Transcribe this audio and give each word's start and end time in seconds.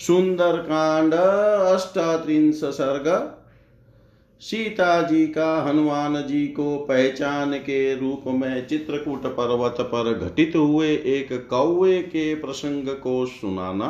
सुंदर 0.00 0.56
कांड 0.56 1.14
अष्टात्रिंश 1.14 2.60
सर्ग 2.64 3.08
सीता 4.40 5.02
जी 5.02 5.26
का 5.26 5.62
हनुमान 5.62 6.22
जी 6.26 6.46
को 6.46 6.76
पहचान 6.76 7.52
के 7.54 7.94
रूप 7.94 8.22
में 8.26 8.66
चित्रकूट 8.66 9.26
पर्वत 9.26 9.76
पर 9.80 10.12
घटित 10.14 10.52
हुए 10.56 10.88
एक 10.88 11.46
कौवे 11.50 11.98
के 12.02 12.34
प्रसंग 12.34 12.88
को 12.88 13.26
सुनाना। 13.26 13.88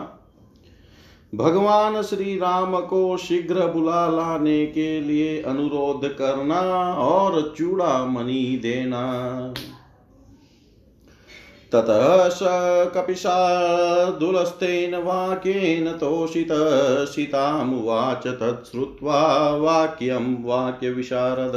भगवान 1.35 2.03
श्री 2.03 2.37
राम 2.39 2.81
को 2.81 3.17
शीघ्र 3.17 3.67
बुला 3.67 4.07
लाने 4.07 4.67
के 4.67 5.01
लिए 5.01 5.43
अनुरोध 5.43 6.09
करना 6.17 6.61
और 6.95 7.55
चूड़ामणि 7.59 8.61
देना। 8.63 9.05
ततः 11.75 12.29
स 12.29 12.39
कपिशार्दुलस्तेन 12.97 14.95
वाक्येन 14.95 15.93
तोषितः 15.93 17.05
सीतामुवाच 17.05 18.27
तच्छ्रुत्वा 18.27 19.51
वाक्यं 19.57 20.45
वाक्यविशारद। 20.45 21.57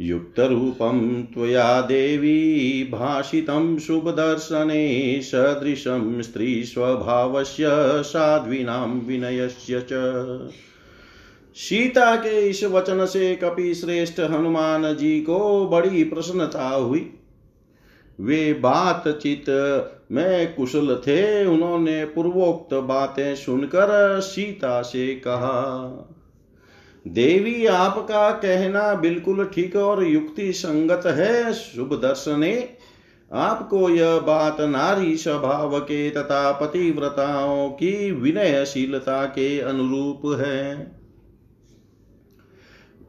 युक्तरूपं 0.00 1.22
त्वया 1.22 1.80
देवी 1.80 2.84
भाषितं 2.92 3.78
शुभदर्शने 3.78 5.20
सदृशं 5.22 6.22
स्त्रीस्वभावस्य 6.22 7.66
साध्वीनां 8.02 8.88
विनयस्य 8.88 9.86
च। 9.92 9.92
सीता 11.56 12.16
के 12.16 12.48
इस 12.48 12.64
वचन 12.64 13.06
से 13.06 13.34
कपि 13.36 13.74
श्रेष्ठ 13.74 14.20
हनुमान 14.20 14.96
जी 14.96 15.20
को 15.20 15.66
बड़ी 15.66 16.04
प्रसन्नता 16.04 16.68
हुई। 16.68 17.10
वे 18.20 18.52
बातचीत 18.52 19.44
में 20.12 20.54
कुशल 20.54 20.94
थे, 20.96 21.46
उन्होंने 21.46 22.04
पूर्वोक्त 22.04 22.74
बातें 22.74 23.34
सुनकर 23.34 24.20
सीता 24.20 24.82
से 24.82 25.14
कहा, 25.14 26.12
देवी 27.06 27.66
आपका 27.66 28.30
कहना 28.30 28.94
बिल्कुल 28.94 29.44
ठीक 29.44 29.76
और 29.76 30.04
युक्ति 30.04 30.52
संगत 30.52 31.02
है, 31.06 31.52
शुभ 31.52 31.94
दर्शने। 31.94 32.68
आपको 33.32 33.88
यह 33.90 34.18
बात 34.18 34.60
नारी 34.60 35.16
स्वभाव 35.16 35.78
के 35.80 36.10
तथा 36.10 36.52
पतिव्रताओं 36.52 37.68
की 37.70 38.10
विनयशीलता 38.10 39.24
के 39.24 39.60
अनुरूप 39.60 40.22
है। 40.40 40.95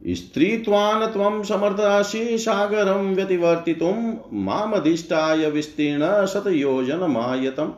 स्त्रीत्वान् 0.06 1.12
त्वं 1.12 1.42
समर्थासि 1.42 2.38
सागरं 2.38 3.14
व्यतिवर्तितुं 3.14 4.14
मामधिष्ठाय 4.32 5.50
विस्तीर्ण 5.50 6.26
शतयोजनमायतम्। 6.26 7.72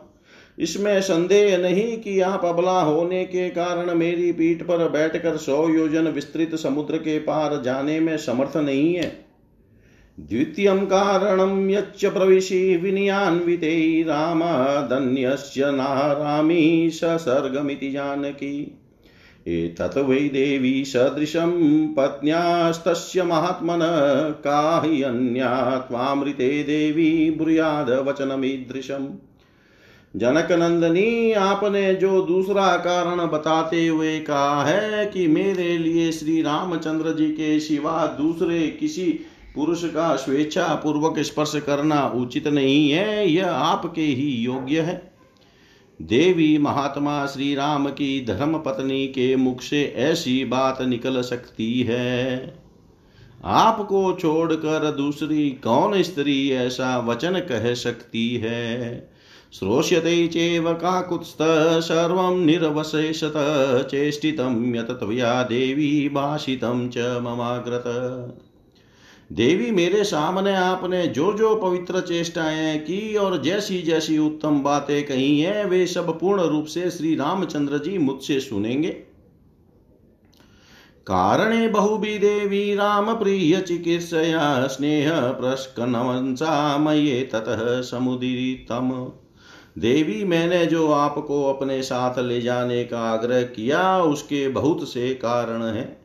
इसमें 0.59 1.01
संदेह 1.01 1.57
नहीं 1.57 1.97
कि 1.97 2.19
आप 2.19 2.45
अबला 2.45 2.81
होने 2.81 3.25
के 3.25 3.49
कारण 3.49 3.95
मेरी 3.95 4.31
पीठ 4.31 4.63
पर 4.63 4.89
बैठकर 4.89 5.37
सौ 5.37 5.69
योजन 5.69 6.07
विस्तृत 6.07 6.55
समुद्र 6.55 6.97
के 6.97 7.19
पार 7.19 7.61
जाने 7.61 7.99
में 7.99 8.17
समर्थ 8.17 8.57
नहीं 8.57 8.93
है। 8.95 9.25
द्वितीय 10.19 10.77
कारणं 10.77 11.69
यच्च 11.69 12.05
प्रविशि 12.05 12.75
विनयान्विते 12.75 14.03
रामादन्यस्य 14.07 15.71
नारामी 15.71 16.89
ससर्गमिति 16.89 17.91
जानकी। 17.91 18.80
एतत् 19.47 19.97
वै 19.97 20.19
देवी 20.19 20.85
सदृशं 20.85 21.51
पत्न्यास्तस्य 21.93 23.23
महात्मनः 23.23 24.29
का 24.29 24.81
हि 24.85 25.01
अन्या 25.01 25.77
त्वामृते 25.77 26.63
देवी 26.63 27.29
जनक 30.15 30.51
नंदनी 30.51 31.31
आपने 31.31 31.93
जो 31.95 32.21
दूसरा 32.21 32.77
कारण 32.77 33.27
बताते 33.27 33.87
हुए 33.87 34.19
कहा 34.19 34.63
है 34.63 35.05
कि 35.05 35.27
मेरे 35.27 35.77
लिए 35.77 36.11
श्री 36.11 36.41
रामचंद्र 36.41 37.13
जी 37.13 37.27
के 37.27 37.59
सिवा 37.59 38.05
दूसरे 38.05 38.67
किसी 38.67 39.19
पुरुष 39.55 39.83
का 39.85 40.15
स्वेच्छा 40.15 40.67
पूर्वक 40.75 41.19
स्पर्श 41.19 41.53
करना 41.55 42.07
उचित 42.07 42.47
नहीं 42.47 42.91
है, 42.91 43.31
यह 43.31 43.51
आपके 43.51 44.01
ही 44.01 44.29
योग्य 44.31 44.81
है। 44.81 45.10
देवी 46.01 46.57
महात्मा 46.57 47.25
श्री 47.25 47.55
राम 47.55 47.87
की 47.87 48.25
धर्म 48.25 48.57
पत्नी 48.57 49.07
के 49.07 49.35
मुख 49.35 49.61
से 49.61 49.93
ऐसी 49.97 50.45
बात 50.45 50.81
निकल 50.81 51.21
सकती 51.21 51.81
है। 51.81 52.53
आपको 53.43 54.13
छोड़कर 54.13 54.91
दूसरी 54.91 55.49
कौन 55.49 56.03
स्त्री 56.03 56.51
ऐसा 56.51 56.99
वचन 56.99 57.39
कह 57.39 57.73
सकती 57.73 58.35
है? 58.35 59.11
श्रोष्यते 59.53 60.27
चेव 60.27 60.73
काकुत्स्थः 60.73 61.79
सर्वं 61.79 62.45
निरवशेषत, 62.45 63.33
चेष्टितं 63.91 64.75
यत 64.75 64.87
देवी 64.91 66.09
भाषितं 66.09 66.89
च 66.89 66.97
ममाग्रत। 66.97 67.83
देवी 69.31 69.71
मेरे 69.71 70.03
सामने 70.03 70.55
आपने 70.55 71.07
जो 71.07 71.33
जो 71.33 71.55
पवित्र 71.55 72.01
चेष्टाएँ 72.01 72.79
की 72.79 73.15
और 73.15 73.41
जैसी 73.41 73.81
जैसी 73.81 74.17
उत्तम 74.17 74.63
बातें 74.63 75.05
कही 75.05 75.39
हैं, 75.39 75.65
वे 75.65 75.87
सब 75.87 76.19
पूर्ण 76.19 76.41
रूप 76.41 76.65
से 76.65 76.91
श्री 76.91 77.15
रामचंद्र 77.15 77.77
जी 77.77 77.97
मुझसे 77.97 78.39
सुनेंगे। 78.39 78.89
कारणे 81.07 81.67
बहुबी 81.67 82.17
देवी, 82.17 82.75
राम 82.75 83.13
प्रिय 83.13 83.61
चिकित्सया, 83.61 84.67
स्नेह 84.67 85.21
प्रस्कनवंसा 85.21 86.77
मये 86.77 87.29
ततः 87.33 87.81
समुदीतम। 87.81 89.11
देवी, 89.77 90.23
मैंने 90.23 90.65
जो 90.65 90.91
आपको 90.91 91.43
अपने 91.53 91.81
साथ 91.81 92.19
ले 92.19 92.41
जाने 92.41 92.83
का 92.83 92.99
आग्रह 92.99 93.41
किया, 93.41 94.01
उसके 94.01 94.49
बहुत 94.49 94.89
से 94.89 95.13
कारण 95.13 95.63
हैं। 95.63 96.00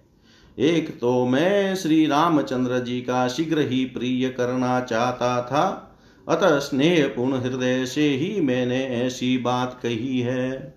एक 0.59 1.00
तो 1.00 1.27
मैं 1.27 1.77
श्री 1.77 2.06
रामचंद्र 2.06 2.78
जी 2.78 3.00
का 3.00 3.28
शीघ्र 3.28 3.59
ही 3.59 3.84
प्रिय 3.84 4.28
करना 4.28 4.81
चाहता 4.81 5.43
था। 5.43 5.94
अतः 6.28 6.59
स्नेह 6.59 7.12
पूर्ण 7.17 7.34
हृदय 7.34 7.87
से 7.87 8.09
ही 8.09 8.41
मैंने 8.41 8.87
ऐसी 8.87 9.39
बात 9.39 9.81
कही 9.83 10.21
है। 10.21 10.77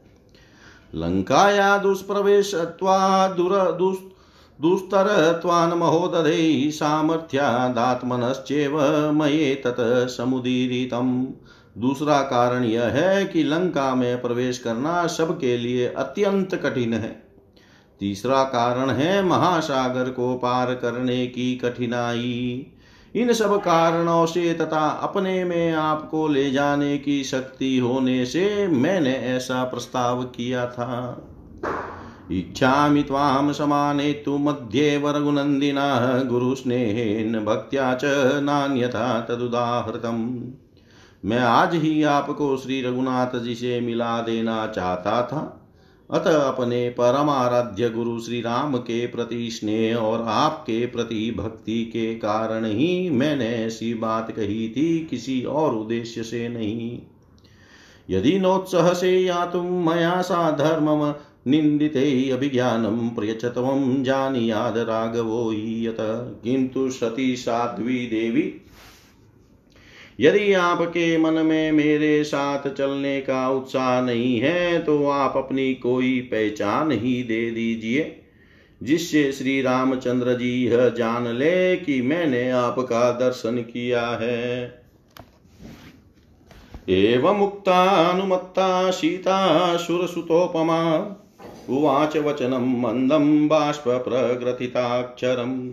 लंकाया 0.95 1.78
दुष्प्रवेश 1.78 2.56
दुर 2.56 4.13
दुस्तरत्वान् 4.62 5.73
महोदधे 5.73 6.72
सामर्थ्यादात्मनश्चेव 6.72 8.81
मये 9.12 9.56
तत् 9.56 10.09
समुदीरितम्। 10.09 11.28
दूसरा 11.78 12.22
कारण 12.22 12.63
यह 12.63 12.84
है 12.84 13.25
कि 13.25 13.44
लंका 13.44 13.95
में 13.95 14.22
प्रवेश 14.22 14.57
करना 14.57 15.07
सबके 15.07 15.57
लिए 15.57 15.88
अत्यंत 15.88 16.56
कठिन 16.56 16.94
है। 16.94 17.28
तीसरा 18.00 18.44
कारण 18.44 18.90
है 18.90 19.24
महासागर 19.24 20.10
को 20.10 20.36
पार 20.36 20.74
करने 20.74 21.28
की 21.28 21.56
कठिनाई। 21.56 22.68
इन 23.16 23.34
सब 23.34 23.58
कारणों 23.58 24.26
से 24.26 24.54
तथा 24.54 24.90
अपने 24.90 25.44
में 25.44 25.74
आपको 25.74 26.28
ले 26.28 26.52
जाने 26.52 26.98
की 26.98 27.24
शक्ति 27.24 27.78
होने 27.78 28.26
से 28.26 28.68
मैंने 28.68 29.14
ऐसा 29.14 29.64
प्रस्ताव 29.64 30.24
किया 30.24 30.68
था। 30.68 31.26
इच्छामि 32.32 33.04
त्वां 33.04 33.54
समानेतु 33.54 34.38
मध्ये 34.38 34.98
वरगुनन्दिना 34.98 36.20
गुरुस्नेहेन 36.24 37.46
भक्त्या 37.46 37.94
च 37.94 38.02
नान्यथा 38.44 39.22
तदुदाहृतम्। 39.22 40.40
मैं 41.26 41.40
आज 41.40 41.76
ही 41.76 42.04
आपको 42.04 42.58
श्री 42.58 42.81
रघुनाथ 42.81 43.40
जी 43.40 43.56
से 43.56 43.80
मिला 43.80 44.22
देना 44.22 44.68
चाहता 44.68 45.22
था। 45.22 45.59
अतः 46.12 46.40
अपने 46.40 46.90
परम 46.90 47.30
आराध्य 47.30 47.90
गुरु 47.90 48.20
श्री 48.20 48.42
राम 48.42 48.78
के 48.78 49.08
प्रति 49.08 49.50
स्नेह 49.52 49.97
और 49.97 50.22
आपके 50.28 50.86
प्रति 50.86 51.36
भक्ति 51.38 51.86
के 51.86 52.16
कारण 52.16 52.66
ही 52.66 53.09
मैंने 53.09 53.47
ऐसी 53.47 53.94
बात 53.94 54.31
कही 54.31 54.69
थी 54.69 55.08
किसी 55.09 55.44
और 55.44 55.75
उद्देश्य 55.75 56.24
से 56.24 56.50
नहीं। 56.50 57.00
यदि 58.09 58.40
नोत्सह 58.40 58.94
से 58.94 59.19
या 59.19 59.46
तुम 59.46 59.90
मया 59.90 60.22
सा 60.22 60.52
धर्म 60.52 61.16
निन्दिते 61.48 62.30
अभिज्ञानं 62.30 63.10
प्रियचत्वं 63.10 64.04
जानीयाद 64.04 64.78
राघवो 64.78 65.54
यत 65.54 65.98
किन्तु 66.44 66.89
सती 66.89 67.36
साध्वी 67.36 68.00
देवी 68.07 68.54
यदि 70.19 70.54
आपके 70.54 71.18
मन 71.18 71.33
में 71.33 71.71
मेरे 71.71 72.24
साथ 72.24 72.69
चलने 72.69 73.21
का 73.21 73.50
उत्साह 73.50 74.01
नहीं 74.01 74.39
है 74.39 74.80
तो 74.80 75.07
आप 75.07 75.33
अपनी 75.38 75.74
कोई 75.74 76.21
पहचान 76.21 76.92
ही 76.92 77.24
दे 77.24 77.51
दीजिए, 77.51 78.21
जिससे 78.81 79.31
श्री 79.31 79.62
रामचंद्र 79.62 80.33
जी 80.33 80.66
यह 80.66 80.89
जान 80.89 81.27
ले 81.27 81.75
कि 81.75 82.01
मैंने 82.01 82.50
आपका 82.50 83.12
दर्शन 83.12 83.63
किया 83.63 84.19
है। 84.21 84.81
एवं 86.89 87.38
मुक्तानुमत्ता 87.38 88.92
सीता 88.92 89.77
सुरसुतोपमा 89.77 91.18
उवाच 91.69 92.18
वचनं 92.18 92.81
मन्दं 92.81 93.48
बाष्पप्रग्रथिताक्षरम् 93.48 95.69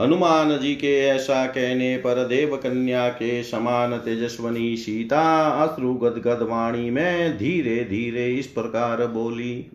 हनुमान 0.00 0.58
जी 0.58 0.74
के 0.74 1.00
ऐसा 1.00 1.46
कहने 1.46 1.96
पर 1.96 2.26
देव 2.26 2.56
कन्या 2.56 3.08
के 3.08 3.42
समान 3.42 3.98
तेजस्वनी 3.98 4.76
सीता 4.76 5.62
अश्रु 5.62 5.94
गदगद 5.94 6.42
वाणी 6.42 6.90
में 6.90 7.38
धीरे 7.38 7.84
धीरे 7.84 8.34
इस 8.34 8.46
प्रकार 8.46 9.06
बोली, 9.06 9.66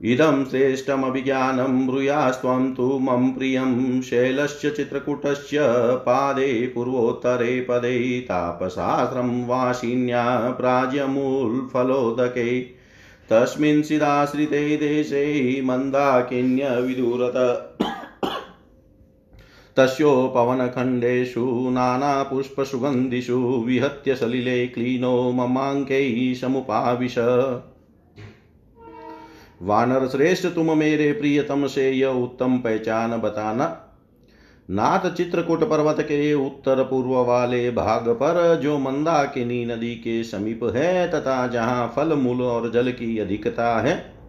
इदं 0.00 0.44
श्रेष्ठमभिज्ञानं 0.44 1.86
ब्रूयास्त्वं 1.86 2.74
तु 2.74 2.98
मम 2.98 3.30
प्रियं 3.30 4.02
शैलस्य 4.02 4.70
चित्रकूटस्य 4.70 5.58
पादे 6.06 6.66
पूर्वोत्तरे 6.66 7.60
पदे 7.60 8.20
तापशास्त्रं 8.20 9.46
वासिन्या 9.46 10.50
प्राज्यमूलफलोदके। 10.50 12.60
तस्मिन् 13.30 13.82
सिदाश्रिते 13.82 14.76
देशे 14.76 15.62
मन्दाकिन्यविदुरत 15.64 17.78
तस्योपवनखण्डेषु 19.80 21.70
नानापुष्पसुगन्धिषु, 21.70 23.64
विहत्य 23.66 24.14
सलिले 24.14 24.66
क्लीनो 24.66 25.32
ममाङ्कैः 25.32 26.34
समुपाविश। 26.40 27.18
वानर 29.62 30.08
श्रेष्ठ 30.08 30.46
तुम 30.46 30.78
मेरे 30.78 31.12
प्रियतम 31.12 31.66
से 31.66 31.90
यह 31.90 32.08
उत्तम 32.08 32.58
पहचान 32.58 33.10
बताना। 33.10 33.86
नाथ 34.70 35.10
चित्रकूट 35.14 35.64
पर्वत 35.64 36.00
के 36.00 36.34
उत्तर 36.34 36.82
पूर्व 36.82 37.10
वाले 37.10 37.70
भाग 37.70 38.08
पर, 38.08 38.60
जो 38.62 38.78
मंदाकिनी 38.78 39.64
नदी 39.64 39.94
के 39.94 40.24
समीप 40.24 40.60
है, 40.64 41.10
तथा 41.10 41.46
जहाँ 41.46 41.92
फल, 41.96 42.12
मूल 42.14 42.42
और 42.42 42.72
जल 42.72 42.92
की 42.92 43.18
अधिकता 43.18 43.80
है 43.80 44.19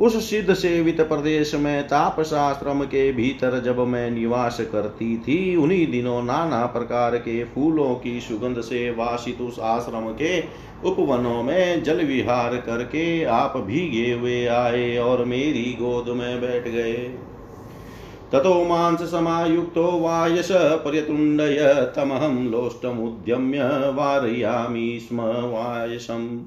उस 0.00 0.30
सिद्ध 0.30 0.54
सेवित 0.54 1.00
प्रदेश 1.00 1.54
में 1.54 1.84
तापशास्त्रम 1.84 2.82
के 2.82 3.12
भीतर 3.12 3.60
जब 3.60 3.78
मैं 3.78 4.10
निवास 4.10 4.60
करती 4.60 5.18
थी, 5.18 5.56
उन्हीं 5.56 5.86
दिनों 5.90 6.22
नाना 6.22 6.66
प्रकार 6.66 7.16
के 7.16 7.44
फूलों 7.44 7.94
की 7.94 8.20
सुगंध 8.20 8.60
से 8.60 8.90
वासित 8.90 9.40
उस 9.40 9.58
आश्रम 9.58 10.06
के 10.12 10.40
उपवनों 10.84 11.42
में 11.42 11.82
जल 11.82 12.04
विहार 12.04 12.56
करके 12.56 13.24
आप 13.24 13.56
भीगे 13.56 14.12
हुए 14.12 14.46
आए 14.46 14.96
और 14.96 15.24
मेरी 15.24 15.76
गोद 15.80 16.16
में 16.16 16.40
बैठ 16.40 16.68
गए। 16.68 17.10
ततो 18.32 18.64
मांस 18.64 19.02
समायुक्तो 19.02 19.84
वायस 20.00 20.48
पर्यतुण्डय 20.52 21.92
तमहं 21.96 22.38
लोष्टमुद्यम्य 22.50 23.60
वारयामि 23.94 24.98
स्म 25.02 25.20
वायसम्। 25.22 26.40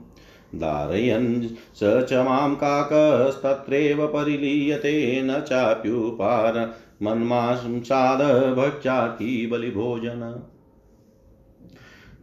धारयन् 0.56 1.42
स 1.76 2.06
च 2.10 2.14
माँ 2.26 2.56
काकस्तत्रैव 2.56 4.06
परिलीयते 4.08 5.22
न 5.22 5.40
चाप्युपार 5.40 6.60
मन्मांसाद 7.04 8.22
भक्षाति 8.56 9.48
बलिभोजन। 9.52 10.22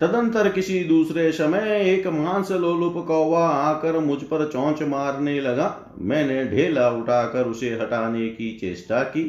तदंतर 0.00 0.48
किसी 0.48 0.78
दूसरे 0.84 1.30
समय 1.32 1.80
एक 1.84 2.06
मांस 2.06 2.50
लोलुप 2.52 3.04
कौवा 3.06 3.46
आकर 3.48 3.98
मुझ 3.98 4.22
पर 4.22 4.46
चौंच 4.48 4.82
मारने 4.82 5.40
लगा। 5.40 5.94
मैंने 5.98 6.44
ढेला 6.44 6.88
उठाकर 6.90 7.46
उसे 7.46 7.70
हटाने 7.70 8.28
की 8.28 8.50
चेष्टा 8.60 9.02
की, 9.02 9.22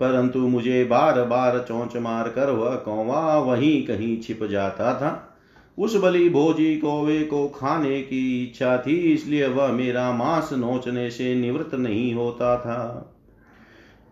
परंतु 0.00 0.38
मुझे 0.38 0.84
बार 0.84 1.22
बार 1.22 1.64
चौंच 1.68 1.96
मार 1.96 2.28
कर 2.28 2.50
वह 2.50 2.74
कौवा 2.76 3.38
वहीं 3.38 3.86
कहीं 3.86 4.20
छिप 4.20 4.44
जाता 4.44 4.94
था। 4.94 5.30
उस 5.78 5.96
बलि 5.96 6.28
भोजी 6.28 6.76
कौवे 6.76 7.22
को 7.22 7.48
खाने 7.48 8.02
की 8.02 8.44
इच्छा 8.44 8.76
थी, 8.78 8.96
इसलिए 9.12 9.46
वह 9.46 9.72
मेरा 9.72 10.12
मांस 10.12 10.50
नोचने 10.52 11.10
से 11.10 11.34
निवृत्त 11.34 11.74
नहीं 11.74 12.14
होता 12.14 12.56
था। 12.56 13.10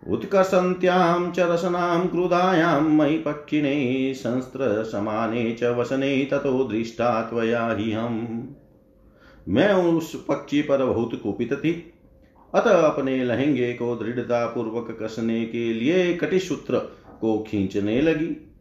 उत्कसन्त्यां 0.09 1.31
च 1.31 1.39
रसनां 1.39 2.07
क्रुधायां 2.07 2.81
मयि 2.81 3.17
पक्षिणे 3.17 4.13
संस्त्रसमाने 4.13 5.51
च 5.51 5.63
वसने, 5.63 6.25
ततो 6.25 6.63
दृष्टा 6.63 7.21
त्वया 7.21 7.65
हम। 8.03 8.55
मैं 9.49 9.73
उस 9.73 10.25
पक्षी 10.27 10.61
पर 10.61 10.85
बहुत 10.85 11.19
कुपित 11.23 11.53
थी। 11.53 11.93
अतः 12.55 12.81
अपने 12.81 13.23
लहंगे 13.23 13.73
को 13.73 13.95
दृढ़ता 13.95 14.45
पूर्वक 14.45 14.97
कसने 15.01 15.45
के 15.45 15.73
लिए 15.73 16.13
कटिसूत्र 16.13 16.77
को 17.21 17.39
खींचने 17.39 18.01
लगी। 18.01 18.52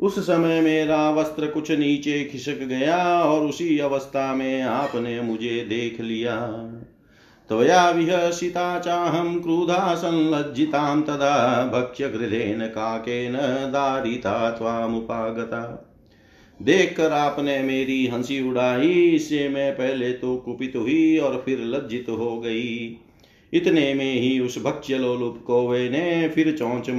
उस 0.00 0.18
समय 0.18 0.60
मेरा 0.60 1.10
वस्त्र 1.10 1.46
कुछ 1.46 1.70
नीचे 1.70 2.24
खिसक 2.24 2.58
गया 2.58 3.22
और 3.22 3.46
उसी 3.46 3.78
अवस्था 3.78 4.34
में 4.34 4.62
आपने 4.62 5.20
मुझे 5.20 5.66
देख 5.68 6.00
लिया। 6.00 6.36
त्वया 7.48 7.90
विहसिता 7.90 8.78
चाहं 8.78 9.40
क्रुधा 9.40 9.94
संलज्जितां 9.94 11.02
तदा 11.02 11.64
भक्ष्य 11.64 12.08
भक्ष्यगृधेन 12.08 12.66
काकेन 12.66 13.32
दारिता 13.72 14.50
त्वामुपागता 14.50 15.92
देख 16.62 16.96
कर 16.96 17.12
आपने 17.12 17.62
मेरी 17.62 18.06
हँसी 18.06 18.48
उड़ाई, 18.48 18.88
इससे 18.88 19.48
मैं 19.48 19.72
पहले 19.72 20.12
तो 20.12 20.36
कुपित 20.36 20.72
हुई 20.76 21.18
और 21.18 21.42
फिर 21.46 21.58
लज्जित 21.60 22.06
हो 22.08 22.40
गई। 22.40 22.98
इतने 23.52 23.94
में 23.94 24.12
ही 24.12 24.40
उस 24.40 24.62
भक्ष्य 24.62 24.98
लोलुप 24.98 25.44
कौवे 25.46 25.88
ने 25.88 26.28
फिर 26.28 26.56
चौंच 26.56 26.90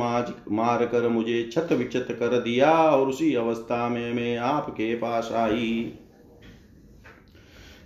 मार 0.52 0.86
कर 0.86 1.08
मुझे 1.08 1.50
छत 1.54 1.68
विचत 1.72 2.08
कर 2.12 2.40
दिया 2.40 2.72
और 2.72 3.08
उसी 3.08 3.36
अवस्था 3.36 3.90
में 3.90 4.14
मैं 4.14 4.38
आपके 4.38 4.96
पास 4.96 5.30
आई। 5.34 5.94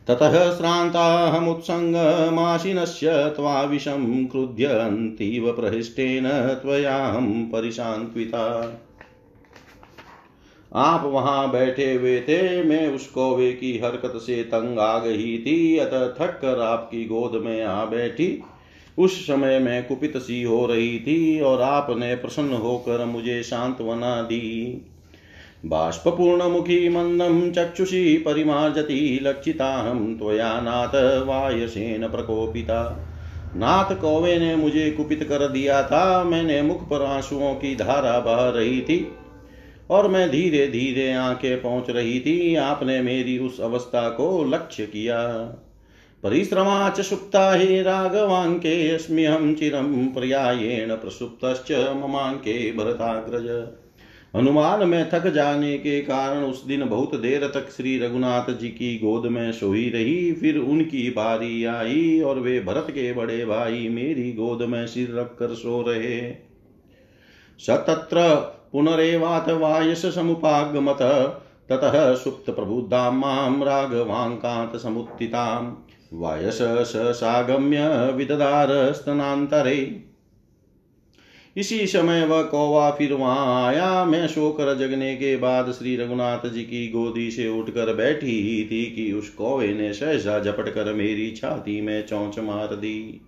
ततः 0.08 0.58
श्रान्ताहमुत्सङ्गमाशिनस्य 0.58 3.34
त्वाविशं 3.36 4.25
क्रुध्यन्तीव 4.25 5.52
प्रहिष्टेन 5.52 6.57
त्वयाहं 6.62 7.46
परिशान्त्विता 7.46 8.78
आप 10.72 11.06
वहाँ 11.06 11.52
बैठे 11.52 11.94
हुए 11.94 12.19
थे, 12.19 12.64
मैं 12.64 12.88
उस 12.88 13.07
कौवे 13.07 13.52
की 13.52 13.78
हरकत 13.78 14.18
से 14.18 14.44
तंग 14.44 14.80
आ 14.80 15.00
गई 15.00 15.38
थी, 15.38 15.78
अतः 15.78 16.10
थक 16.10 16.40
कर 16.42 16.60
आपकी 16.60 17.06
गोद 17.06 17.46
में 17.46 17.64
आ 17.64 17.86
बैठी। 17.86 18.44
उस 18.98 19.28
समय 19.28 19.60
मैं 19.60 19.84
कुपित 19.88 20.18
सी 20.18 20.42
हो 20.44 20.66
रही 20.66 21.00
थी 21.00 21.40
और 21.42 21.62
आपने 21.62 22.16
प्रसन्न 22.16 22.54
होकर 22.54 23.06
मुझे 23.06 23.44
सांत्वना 23.44 24.22
दी। 24.22 24.82
बाष्पूर्ण 25.66 26.50
मुखी 26.50 26.90
मंदम 26.90 27.52
चक्षुषी 27.52 28.18
परिमार्जती 28.18 29.20
लक्षिताहम 29.22 30.18
त्वया 30.18 30.60
नाथ 30.62 30.96
वायसेन 31.28 32.08
प्रकोपिता। 32.08 33.08
नाथ 33.56 33.96
कौवे 33.96 34.38
ने 34.40 34.56
मुझे 34.56 34.92
कुपित 34.92 35.24
कर 35.24 35.48
दिया 35.48 35.82
था, 35.84 36.24
मैंने 36.24 36.62
मुख 36.62 36.90
पर 36.90 37.02
आंसुओं 37.02 37.54
की 37.56 37.76
धारा 37.76 38.20
बह 38.20 38.50
रही 38.50 38.82
थी 38.82 39.08
और 39.90 40.08
मैं 40.08 40.30
धीरे 40.30 40.68
धीरे 40.68 41.12
आँखें 41.14 41.62
पहुँच 41.62 41.90
रही 41.90 42.20
थी। 42.20 42.56
आपने 42.56 43.02
मेरी 43.02 43.38
उस 43.38 43.60
अवस्था 43.62 44.10
को 44.10 44.44
लक्ष्य 44.44 44.86
किया। 44.86 45.20
परिश्रमा 46.23 46.89
च 46.89 47.01
सुप्ता 47.01 47.51
हि 47.54 47.81
राघवाङ्के 47.81 48.90
अस्म्यहं 48.90 49.54
चिरं 49.54 50.07
पर्यायेण 50.07 50.95
प्रसुप्तश्च 50.95 51.71
ममाङ्के 51.71 52.71
भरताग्रज। 52.71 53.47
हनुमान 54.35 54.87
में 54.90 55.09
थक 55.09 55.28
जाने 55.28 55.78
के 55.78 56.01
कारण 56.01 56.44
उस 56.44 56.66
दिन 56.66 56.85
बहुत 56.85 57.16
देर 57.16 57.47
तक 57.47 57.69
श्री 57.69 57.97
रघुनाथ 57.99 58.51
जी 58.57 58.68
की 58.68 58.97
गोद 58.97 59.25
में 59.25 59.51
सोई 59.51 59.90
रही, 59.90 60.31
फिर 60.33 60.57
उनकी 60.57 61.09
बारी 61.09 61.66
आई 61.66 62.21
और 62.21 62.40
वे 62.40 62.59
भरत 62.59 62.87
के 62.90 63.13
बड़े 63.13 63.45
भाई 63.45 63.90
मेरी 63.90 64.31
गोद 64.33 64.61
में 64.61 64.87
सिर 64.87 65.16
रख 65.16 65.35
कर 65.40 65.47
सो 65.47 65.81
रहे। 65.87 66.31
सतत्र 67.59 68.35
पुनरेवात 68.71 69.49
वायस 69.49 70.06
समुपागमत, 70.06 71.01
ततः 71.69 72.16
सुप्त 72.16 72.49
प्रबुद्धां 72.49 73.11
माँ 73.11 74.80
समुत्थिताम्। 74.80 75.91
वायस 76.11 76.59
सागम्य 77.18 77.87
विददार 78.11 78.69
स्तनांतरे 78.94 80.01
इसी 81.56 81.85
समय 81.87 82.25
वह 82.25 82.41
कौवा 82.44 82.89
फिर 82.91 83.13
वहाँ 83.13 83.65
आया। 83.68 84.03
मैं 84.06 84.27
शोकर 84.27 84.73
जगने 84.77 85.15
के 85.15 85.35
बाद 85.37 85.71
श्री 85.71 85.95
रघुनाथ 85.95 86.47
जी 86.49 86.61
की 86.61 86.87
गोदी 86.89 87.30
से 87.31 87.47
उठकर 87.49 87.94
बैठी 87.94 88.39
ही 88.41 88.63
थी 88.65 88.83
कि 88.85 89.11
उस 89.13 89.30
कौवे 89.30 89.73
ने 89.73 89.91
सहसा 89.94 90.39
झपट 90.39 90.69
कर 90.69 90.94
मेरी 90.94 91.30
छाती 91.31 91.81
में 91.81 92.06
चौंच 92.07 92.39
मार 92.39 92.75
दी। 92.75 93.21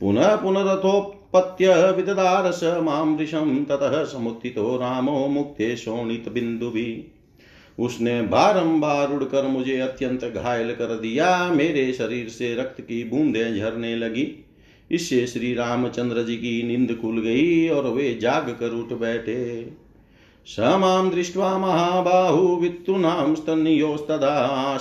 पुनः 0.00 0.34
पुनरथोपत्य 0.36 1.74
विददार 1.92 2.50
स 2.52 2.78
माम 2.82 3.16
ततः 3.16 4.02
समुत्थितो 4.04 4.76
रामो 4.76 5.26
मुक्ते 5.26 5.76
शोणित 5.76 6.28
बिंदु 6.28 6.70
भी। 6.70 7.12
उसने 7.78 8.22
बारंबार 8.22 9.12
उड़कर 9.12 9.46
मुझे 9.46 9.78
अत्यंत 9.78 10.24
घायल 10.24 10.72
कर 10.72 10.98
दिया। 10.98 11.48
मेरे 11.48 11.92
शरीर 11.92 12.28
से 12.28 12.54
रक्त 12.54 12.80
की 12.80 13.04
बूंदें 13.04 13.56
झरने 13.56 13.96
लगी। 13.96 14.44
इससे 14.90 15.26
श्री 15.26 15.54
रामचंद्र 15.54 16.22
जी 16.22 16.36
की 16.36 16.62
नींद 16.62 16.98
खुल 17.00 17.20
गई 17.20 17.68
और 17.68 17.86
वे 17.86 18.14
जाग 18.14 18.56
कर 18.60 18.70
उठ 18.70 18.92
बैठे। 18.92 19.70
स 20.46 20.60
माँ 20.60 21.10
दृष्ट्वा 21.10 21.58
महाबाहु 21.58 22.56
वित्तूनां 22.56 23.34
स्तन्योस्तदा 23.34 24.76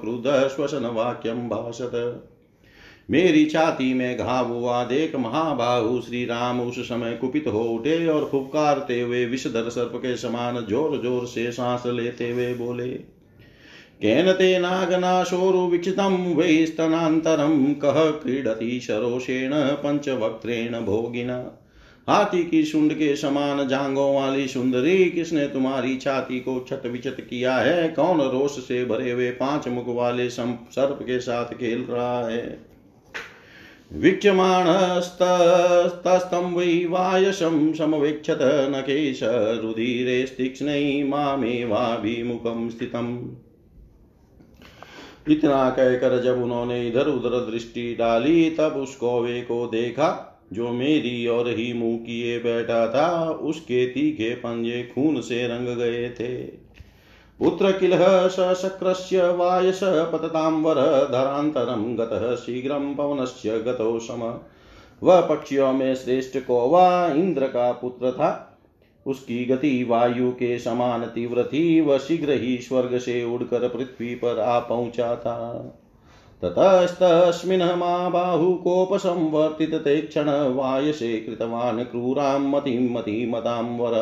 क्रुध 0.00 0.48
श्वसनवाक्यं 0.48 1.48
भाषत। 1.48 1.92
मेरी 3.08 3.44
छाती 3.44 3.92
में 3.94 4.16
घाव 4.16 4.52
हुआ 4.52 4.82
देख 4.84 5.14
महाबाहु 5.16 6.00
श्री 6.00 6.24
राम 6.24 6.60
उस 6.60 6.78
समय 6.80 7.12
कुपित 7.12 7.46
हो 7.46 7.62
उठे 7.64 8.06
और 8.06 8.28
फुफकारते 8.30 9.00
हुए 9.00 9.24
विषधर 9.26 9.68
सर्प 9.68 9.92
के 9.96 10.16
समान 10.16 10.60
ज़ोर 10.60 11.00
ज़ोर 11.02 11.26
से 11.26 11.50
सांस 11.52 11.82
लेते 11.86 12.30
हुए 12.30 12.52
बोले 12.54 12.88
केन 14.02 14.32
ते 14.32 14.58
नागनाशोरुविक्षितं 14.58 16.16
वै 16.34 16.64
स्तनान्तरं 16.66 17.74
कः 17.74 18.10
क्रीडति 18.12 18.80
शरोषेण 18.80 19.52
पंचवक्त्रेण 19.54 20.80
भोगिना। 20.80 21.36
हाथी 22.08 22.42
की 22.44 22.64
शुंड 22.64 22.92
के 22.92 23.14
समान 23.16 23.66
जांगों 23.68 24.14
वाली 24.14 24.46
सुंदरी, 24.48 25.04
किसने 25.10 25.46
तुम्हारी 25.46 25.96
छाती 25.96 26.40
को 26.40 26.58
छत 26.68 26.82
विचट 26.86 27.20
किया 27.20 27.56
है? 27.56 27.88
कौन 27.88 28.20
रोष 28.22 28.58
से 28.58 28.84
भरे 28.84 29.10
हुए 29.10 29.30
पाँच 29.30 29.68
मुख 29.68 29.84
वाले 29.88 30.28
सर्प 30.30 30.98
के 31.02 31.18
साथ 31.20 31.54
खेल 31.54 31.86
रहा 31.90 32.28
है? 32.28 32.73
वीक्ष्यमाणस्तस्तं 33.94 36.54
वै 36.54 36.84
वायसं 36.84 37.72
समवेक्षत 37.72 38.38
नकेशरुधिरेस्तीक्ष्णै 38.42 41.02
मामेवाभिमुखं 41.02 42.70
स्थितम्। 42.70 43.28
इतना 45.30 45.70
कहकर 45.70 46.22
जब 46.22 46.42
उन्होंने 46.42 46.88
इधर 46.88 47.06
उधर 47.06 47.28
दृष्टि 47.28 47.94
डाली, 47.94 48.50
तब 48.50 48.72
उस 48.76 48.96
कौवे 48.96 49.40
को 49.40 49.66
देखा, 49.66 50.40
जो 50.52 50.70
मेरी 50.70 51.26
और 51.26 51.48
ही 51.48 51.72
मुँह 51.72 51.98
किए 51.98 52.38
बैठा 52.38 52.86
था, 52.86 53.30
उसके 53.30 53.86
तीखे 53.86 54.34
पंजे 54.34 54.90
खून 54.94 55.20
से 55.20 55.48
रंग 55.48 55.66
गए 55.66 56.10
थे। 56.10 56.63
पुत्र 57.38 57.72
किल 57.72 57.92
सशक्रस्य 58.28 59.30
वायस 59.30 59.80
पततांबर 59.82 61.08
धरान्तरं 61.12 61.98
गतः 61.98 62.34
शीघ्रं 62.34 62.94
पवनस्य 62.94 63.58
गतो 63.58 63.98
सम 63.98 64.40
वह 65.02 65.20
पक्षियों 65.20 65.72
में 65.72 65.94
श्रेष्ठ 65.94 66.38
कौवा 66.38 67.06
इंद्र 67.06 67.46
का 67.46 67.72
पुत्र 67.72 68.12
था। 68.12 68.60
उसकी 69.06 69.44
गति 69.44 69.84
वायु 69.84 70.32
के 70.32 70.58
समान 70.58 71.04
तीव्र 71.04 71.42
थी 71.42 71.80
वह 71.80 71.98
शीघ्र 71.98 72.32
ही 72.32 72.58
स्वर्ग 72.58 72.98
से 72.98 73.24
उड़कर 73.24 73.68
पृथ्वी 73.68 74.14
पर 74.14 74.40
आ 74.40 74.58
पहुँचा 74.58 75.16
था। 75.16 75.64
ततस्तस्मिन् 76.42 77.62
महाबाहुकोपसंवर्तित 77.62 79.74
ते 79.74 80.00
क्षण 80.00 80.54
वायसे 80.54 81.20
कृतवान् 81.20 81.84
क्रूरां 81.84 82.40
मतिं 82.40 82.90
मतिमतां 82.90 83.78
वर 83.78 83.92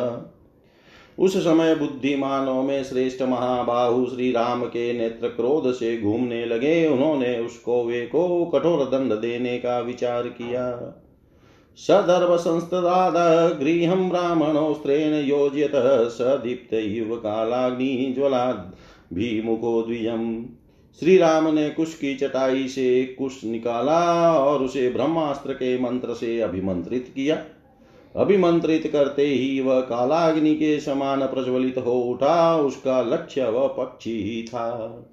उस 1.19 1.37
समय 1.37 1.75
बुद्धिमानों 1.75 2.63
में 2.63 2.83
श्रेष्ठ 2.83 3.21
महाबाहु 3.21 4.05
श्री 4.05 4.31
राम 4.31 4.63
के 4.63 4.93
नेत्र 4.93 5.27
क्रोध 5.27 5.71
से 5.73 5.97
घूमने 6.01 6.45
लगे। 6.45 6.87
उन्होंने 6.87 7.39
उस 7.39 7.57
कौवे 7.57 8.01
को 8.01 8.45
कठोर 8.45 8.85
दंड 8.85 9.13
देने 9.13 9.57
का 9.57 9.79
विचार 9.79 10.23
किया। 10.23 10.99
सदर्भ 11.77 12.35
संस्तदाद 12.37 13.13
गृहं 13.59 14.09
ब्राह्मणोस्त्रेण 14.09 15.13
योज्यत 15.13 15.71
स 16.09 16.17
दीप्त 16.21 16.73
इव 16.73 17.15
कालाग्नि 17.15 18.13
ज्वलाभिमुखो 18.17 19.81
द्विजम् 19.81 20.45
श्री 20.99 21.17
राम 21.17 21.53
ने 21.53 21.69
कुश 21.69 21.93
की 21.93 22.15
चटाई 22.15 22.67
से 22.67 23.03
कुश 23.05 23.43
निकाला 23.43 24.33
और 24.37 24.63
उसे 24.63 24.89
ब्रह्मास्त्र 24.89 25.53
के 25.53 25.77
मंत्र 25.79 26.13
से 26.13 26.39
अभिमंत्रित 26.41 27.11
किया। 27.15 27.35
अभिमंत्रित 28.15 28.87
करते 28.87 29.25
ही 29.25 29.59
वह 29.61 29.79
कालाग्नि 29.81 30.55
के 30.55 30.79
समान 30.79 31.21
प्रज्वलित 31.21 31.77
हो 31.77 31.93
उठा, 32.01 32.57
उसका 32.57 33.01
लक्ष्य 33.01 33.43
वह 33.43 33.67
पक्षी 33.67 34.21
ही 34.23 34.43
था। 34.43 35.05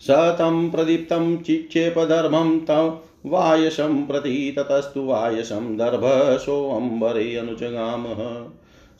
सतं 0.00 0.70
प्रदीप्तं 0.70 1.36
चिक्षेपधर्मं 1.36 2.58
तं 2.60 2.90
वायसं 3.26 4.06
प्रति 4.06 4.54
ततस्तु 4.58 5.04
वायसं 5.04 5.76
दर्भसोऽम्बरे 5.76 7.36
अनुजगामः। 7.36 8.50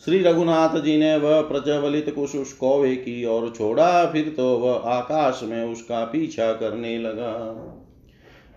श्री 0.04 0.18
रघुनाथ 0.18 0.80
जी 0.80 0.96
ने 0.98 1.16
वह 1.16 1.40
प्रज्वलित 1.40 2.14
कुश 2.14 2.34
उस 2.36 2.52
कौवे 2.52 2.94
की 2.96 3.24
ओर 3.24 3.52
छोड़ा, 3.58 4.06
फिर 4.06 4.34
तो 4.36 4.56
वह 4.58 4.90
आकाश 4.90 5.40
में 5.44 5.62
उसका 5.64 6.04
पीछा 6.04 6.52
करने 6.52 6.98
लगा। 6.98 7.32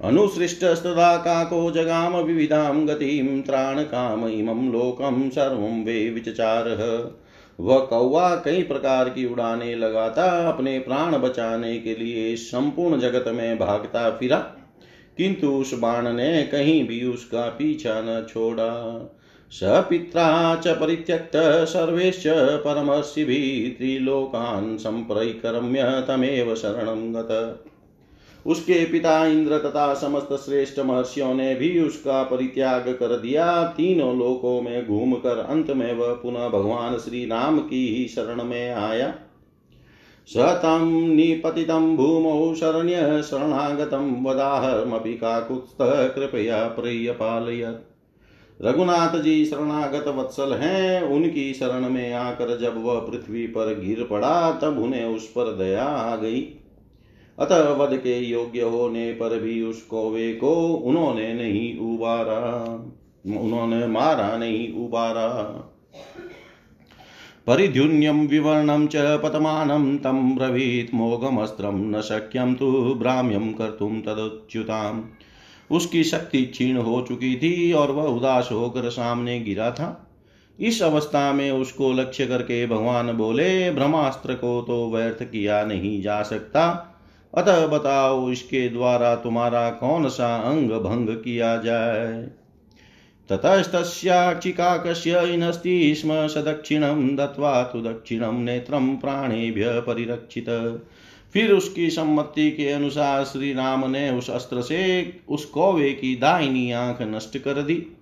अनुसृष्टस्तदा 0.04 1.18
काको 1.18 1.72
जगाम 1.72 2.18
विविधां 2.18 2.88
गतिं 2.88 3.42
त्राणकाम 3.42 4.28
इमं 4.28 4.72
लोकं 4.72 5.30
सर्वं 5.30 5.86
वे 5.86 6.10
विचचारः। 6.10 7.12
वह 7.60 7.80
कौवा 7.80 8.36
कई 8.36 8.64
प्रकार 8.64 9.10
की 9.10 9.26
उड़ाने 9.26 9.76
लगा 9.76 10.10
था 10.10 10.50
अपने 10.50 10.80
प्राण 10.80 11.18
बचाने 11.18 11.80
के 11.80 11.96
लिए 11.96 12.36
संपूर्ण 12.36 13.00
जगत 13.00 13.26
में 13.28 13.60
भागता 13.60 14.10
फिरा। 14.10 14.38
किंतु 15.18 15.48
उस 15.48 15.80
बाण 15.80 16.14
ने 16.14 16.44
कहीं 16.44 16.88
भी 16.88 17.04
उसका 17.06 17.42
पीछा 17.42 18.02
न 18.02 18.26
छोड़ा। 18.30 19.02
स 19.52 19.60
पिता 19.64 20.56
च 20.56 20.68
परित्यक्त, 20.68 21.32
सर्वेश्च 21.68 22.24
परमर्षिभिः 22.38 23.78
त्रिलोकान् 23.78 24.78
सम्प्रैकरम्य 24.78 25.84
तमेव 26.08 26.56
शरणं 26.56 27.16
गत। 27.16 27.64
उसके 28.46 28.86
पिता 28.86 29.26
इंद्र 29.26 29.58
तथा 29.58 29.94
समस्त 29.94 30.34
श्रेष्ठ 30.46 30.80
महर्षियों 30.80 31.34
ने 31.34 31.56
भी 31.56 31.80
उसका 31.80 32.24
परित्याग 32.24 32.90
कर 32.90 33.18
दिया। 33.20 33.64
तीनों 33.64 34.18
लोकों 34.20 34.62
में 34.62 34.88
घूमकर 34.88 35.38
अंत 35.40 35.72
में 35.72 35.94
वह 35.94 36.14
पुनः 36.14 36.48
भगवान 36.50 36.98
श्री 36.98 37.26
राम 37.26 37.60
की 37.60 37.96
ही 37.96 38.08
शरण 38.08 38.44
में 38.44 38.74
आया। 38.74 39.16
सतं 40.28 41.08
निपतितं 41.16 41.96
भूमौ 41.96 42.56
शरण्य 42.56 43.24
शरणागतं 43.24 44.24
वदाहमपि 44.24 45.14
काकुत्स्थः 45.14 46.08
कृपया 46.08 46.68
प्रियपालयत् 46.68 48.64
रघुनाथ 48.66 49.20
जी 49.22 49.46
शरणागत 49.46 50.08
वत्सल 50.08 50.54
हैं। 50.54 51.02
उनकी 51.02 51.54
शरण 51.54 51.90
में 51.90 52.14
आकर 52.14 52.58
जब 52.60 52.84
वह 52.86 53.00
पृथ्वी 53.00 53.48
पर 53.48 53.80
गिर 53.80 54.08
पड़ा, 54.10 54.52
तब 54.52 54.80
उन्हें 54.80 55.06
उस 55.06 55.28
पर 55.28 55.56
दया 55.56 55.84
आ 55.84 56.16
गई। 56.16 56.57
अतः 57.40 57.70
वध 57.70 57.98
के 57.98 58.20
योग्य 58.20 58.62
होने 58.62 59.14
पर 59.14 59.40
भी 59.40 59.62
उस 59.62 59.82
कौवे 59.82 60.34
को 60.34 60.68
उन्होंने 60.68 61.34
नहीं 61.34 61.78
उबारा, 61.80 62.66
उन्होंने 63.40 63.88
मारा 63.88 64.38
नहीं 64.38 64.74
उबारा। 64.86 65.28
परिध्युन्यं 67.48 68.28
विवर्णं 68.28 68.88
च 68.88 68.96
पतमानं 68.96 69.98
तं 69.98 70.36
ब्रवीत् 70.36 70.96
मोघमस्त्रं 70.96 71.92
न 71.92 72.02
शक्यं 72.02 72.56
तु 72.56 72.72
भ्राम्यं 73.00 73.54
कर्तुं 73.54 74.02
तदच्युताम्। 74.02 75.04
उसकी 75.72 76.04
शक्ति 76.04 76.42
क्षीण 76.42 76.78
हो 76.78 77.06
चुकी 77.08 77.36
थी 77.36 77.74
और 77.74 77.92
वह 77.92 78.04
उदास 78.04 78.50
होकर 78.52 78.90
सामने 78.90 79.40
गिरा 79.40 79.72
था। 79.72 80.16
इस 80.60 80.82
अवस्था 80.82 81.34
में 81.34 81.52
उसको 81.52 81.94
लक्ष्य 81.94 82.26
करके 82.26 82.68
भगवान 82.68 83.12
बोले, 83.12 83.72
ब्रह्मास्त्र 83.72 84.34
को 84.34 84.62
तो 84.62 84.92
व्यर्थ 84.92 85.24
किया 85.24 85.66
नहीं 85.66 86.02
जा 86.02 86.22
सकता। 86.22 86.94
अतः 87.34 87.68
बताओ, 87.68 88.32
इसके 88.32 88.70
द्वारा 88.70 89.16
तुम्हारा 89.16 89.70
कौन 89.70 90.10
सा 90.10 90.36
अंग 90.36 90.72
भंग 90.72 91.10
किया 91.10 91.58
जाए? 91.58 92.30
ततस्तस्याक्षिकाकस्य 93.30 95.34
इनस्ति 95.34 95.96
स्म 95.96 96.28
स 96.28 96.38
दक्षिणं 96.38 97.16
दत्वा 97.16 97.64
तु 97.64 97.82
दक्षिणं 97.82 98.34
नेत्रं 98.34 98.98
प्राणेभ्य 98.98 99.82
परिरक्षित। 99.82 100.82
फिर 101.34 101.52
उसकी 101.52 101.90
सम्मति 101.90 102.52
के 102.52 102.70
अनुसार 102.70 103.24
श्री 103.24 103.54
राम 103.54 103.92
ने 103.92 104.10
उस 104.10 104.30
अस्त्र 104.30 104.62
से 104.62 105.14
उस 105.30 105.46
कौवे 105.46 105.92
की 105.92 106.16
दाहिनी 106.16 106.72
आँख 106.72 106.98
नष्ट 107.02 107.38
कर 107.38 107.54
दी। 107.54 107.98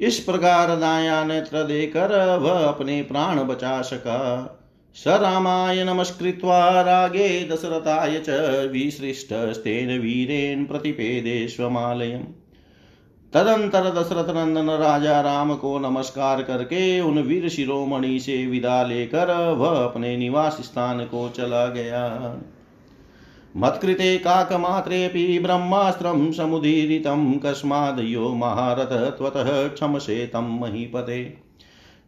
इस 0.00 0.20
प्रकार 0.20 0.76
दाया 0.76 1.24
नेत्र 1.24 1.62
देकर 1.62 2.38
वह 2.38 2.50
अपने 2.50 3.02
प्राण 3.02 3.44
बचा 3.44 3.82
सका। 3.82 4.54
स 4.96 5.04
रामाय 5.06 5.84
नमस्कृत्वा 5.84 6.80
रागे 6.80 7.28
दशरथाय 7.44 8.18
च 8.28 8.30
विसृष्टस्तेन 8.72 9.98
वीरेण 9.98 10.64
प्रतिपेदे 10.64 11.48
स्वमालयम् 11.48 12.24
तदंतर 13.32 13.90
दशरथ 13.90 14.34
नंदन 14.34 14.70
राजा 14.70 15.20
राम 15.20 15.54
को 15.54 15.78
नमस्कार 15.78 16.42
करके 16.42 17.00
उन 17.00 17.18
वीर 17.18 17.48
शिरोमणि 17.48 18.18
से 18.20 18.46
विदा 18.46 18.82
लेकर 18.82 19.34
वह 19.52 19.84
अपने 19.84 20.16
निवास 20.16 20.58
स्थान 20.60 21.04
को 21.04 21.28
चला 21.28 21.66
गया। 21.66 22.04
मत्कृते 23.56 24.16
काकमात्रेऽपि 24.18 25.38
ब्रह्मास्त्रं 25.38 26.30
समुदीरितं 26.32 27.32
कस्मादयो 27.38 28.34
महारथ 28.34 29.10
त्वतः 29.18 29.68
क्षमसे 29.68 30.26
तं 30.26 30.58
महीपते। 30.60 31.47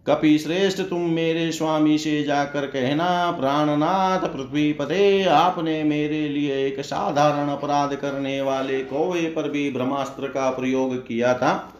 कपि 0.06 0.38
श्रेष्ठ 0.38 0.82
तुम 0.82 1.00
मेरे 1.00 1.52
स्वामी 1.52 1.98
से 1.98 2.22
जाकर 2.22 2.66
कहना, 2.66 3.30
प्राणनाथ 3.30 4.20
पृथ्वी 4.20 4.72
पते, 4.72 5.24
आपने 5.24 5.84
मेरे 5.84 6.28
लिए 6.28 6.66
एक 6.66 6.80
साधारण 6.80 7.50
अपराध 7.50 7.94
करने 7.94 8.40
वाले 8.40 8.80
कोवे 8.80 9.20
पर 9.20 9.50
भी 9.50 9.70
ब्रह्मास्त्र 9.70 10.26
का 10.26 10.50
प्रयोग 10.50 11.06
किया 11.06 11.34
था। 11.34 11.74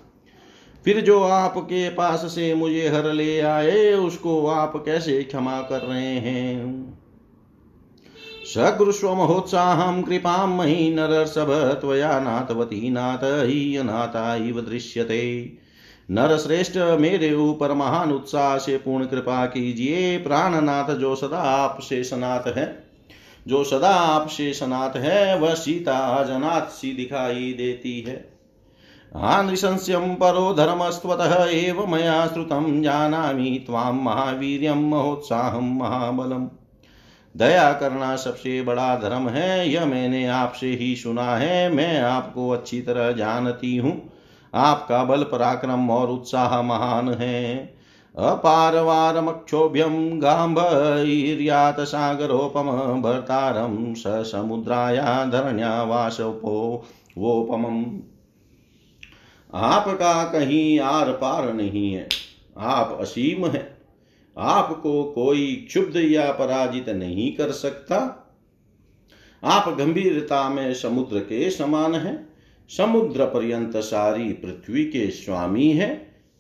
फिर 0.85 1.00
जो 1.00 1.23
आपके 1.23 1.91
पास 1.91 2.19
से 2.19 2.55
मुझे 2.55 2.89
हर 2.89 3.12
ले 3.12 3.41
आए, 3.41 3.93
उसको 3.93 4.47
आप 4.47 4.73
कैसे 4.77 5.23
क्षमा 5.23 5.61
कर 5.61 5.81
रहे 5.81 6.15
हैं? 6.15 6.91
सकृष्व 8.45 9.15
महोत्साहं 9.15 10.03
कृपां 10.03 10.49
मयि 10.49 10.91
नरसभ 10.91 11.79
त्वया 11.81 12.21
नाथवती 12.21 12.91
नाथ 12.91 13.25
हि 13.25 13.77
अनाथा 13.77 14.35
इव 14.35 14.61
दृश्यते। 14.61 15.53
नरश्रेष्ठ 16.11 16.76
मेरे 16.76 17.35
ऊपर 17.35 17.73
महान 17.73 18.12
उत्साह 18.12 18.59
से 18.59 18.76
पूर्ण 18.76 19.07
कृपा 19.07 19.47
कीजिए। 19.47 20.19
प्राणनाथ 20.19 20.95
जो 20.95 21.17
सदा 21.17 21.38
आप 21.38 21.81
शेषनाथ 21.81 22.57
है, 22.57 22.85
जो 23.47 23.64
सदा 23.64 23.88
आप 23.88 24.29
शेषनाथ 24.29 24.97
है, 24.97 25.38
वह 25.38 25.55
सीता 25.55 25.99
अजनाथ 25.99 26.61
सी 26.61 26.93
दिखाई 26.93 27.55
देती 27.59 28.00
है। 28.00 28.40
आनृशंस्यं 29.17 30.14
परो 30.14 30.55
धर्मस्त्वतः 30.55 31.47
एव 31.50 31.87
मया 31.87 32.26
श्रुतं 32.26 32.83
जानामि 32.83 33.64
त्वां 33.67 33.93
महावीर्यं 33.93 34.90
महोत्साहं 34.90 35.79
महाबलम्। 35.79 36.49
दया 37.37 37.73
करना 37.73 38.17
सबसे 38.17 38.62
बड़ा 38.62 38.97
धर्म 38.97 39.29
है, 39.29 39.71
यह 39.71 39.85
मैंने 39.85 40.26
आपसे 40.26 40.67
ही 40.67 40.97
सुना 40.97 41.37
है, 41.37 41.75
मैं 41.75 42.00
आपको 42.00 42.50
अच्छी 42.50 42.81
तरह 42.83 43.12
जानती 43.12 43.76
हूँ। 43.76 44.10
आपका 44.54 45.04
बल 45.04 45.23
पराक्रम 45.23 45.90
और 45.90 46.11
उत्साह 46.11 46.62
महान 46.62 47.09
है। 47.09 47.75
अपारवारमक्षोभ्यं 48.19 50.23
गाम्भीर्यात 50.23 51.80
सागरोपम 51.80 53.02
भर्तारं 53.02 53.95
स 53.95 54.02
समुद्राया 54.07 55.25
धरण्या 55.25 55.83
वासपो 55.83 56.85
वोपमम् 57.19 58.00
आपका 59.54 60.25
कहीं 60.25 60.80
आर 60.80 61.11
पार 61.11 61.52
नहीं 61.52 61.95
है, 61.95 62.09
आप 62.59 62.99
असीम 63.00 63.47
है। 63.47 63.76
आपको 64.37 65.04
कोई 65.04 65.66
क्षुब्ध 65.69 65.97
या 65.97 66.33
पराजित 66.33 66.88
नहीं 66.88 67.37
कर 67.37 67.50
सकता। 67.50 68.28
आप 69.45 69.69
गंभीरता 69.69 70.49
में 70.49 70.75
समुद्र 70.75 71.19
के 71.19 71.50
समान 71.50 71.95
है। 71.95 72.30
समुद्र 72.77 73.25
पर्यंत 73.25 73.77
सारी 73.77 74.33
पृथ्वी 74.33 74.85
के 74.85 75.11
स्वामी 75.11 75.69
है, 75.69 75.95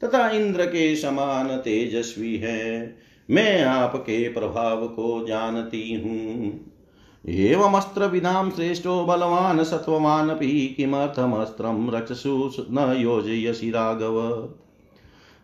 तथा 0.04 0.30
इंद्र 0.30 0.66
के 0.66 0.96
समान 0.96 1.48
तेजस्वी 1.48 2.36
है। 2.36 2.96
मैं 3.30 3.64
आपके 3.64 4.28
प्रभाव 4.28 4.88
को 4.88 5.26
जानती 5.28 5.94
हूँ। 5.94 6.70
एवमस्त्र 7.28 8.06
विधाम 8.06 8.50
श्रेष्ठो 8.50 9.04
बलवान 9.04 9.64
सत्ववानपि 9.64 10.74
किमर्थमस्त्रं 10.76 11.90
रक्षसु 11.90 12.52
न 12.60 12.96
योजयसि 12.98 13.70
राघव। 13.70 14.48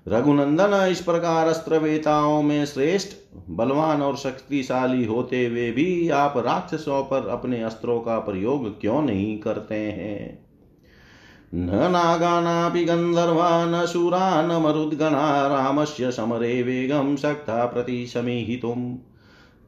रघुनंदन, 0.09 0.88
इस 0.90 1.00
प्रकार 1.00 1.49
अस्त्र 1.49 1.78
वेताओं 1.78 2.43
में 2.43 2.66
श्रेष्ठ, 2.66 3.09
बलवान 3.50 4.02
और 4.02 4.16
शक्तिशाली 4.16 5.05
होते 5.05 5.47
हुए 5.47 5.71
भी 5.71 6.09
आप 6.09 6.35
राक्षसों 6.37 7.02
पर 7.02 7.28
अपने 7.28 7.62
अस्त्रों 7.62 8.00
का 8.00 8.19
प्रयोग 8.19 8.81
क्यों 8.81 9.02
नहीं 9.02 9.38
करते 9.38 9.75
हैं? 9.75 10.46
न 11.55 11.71
नागानापि 11.71 12.85
गन्धर्वा 12.85 13.65
न 13.65 13.87
शूरा 13.87 14.43
न 14.43 14.62
मरुद्गणा 14.62 15.47
रामस्य 15.47 16.11
समरे 16.11 16.62
वेगं 16.62 17.17
शक्ता 17.17 17.67
प्रतिशमीहितुम्। 17.67 18.97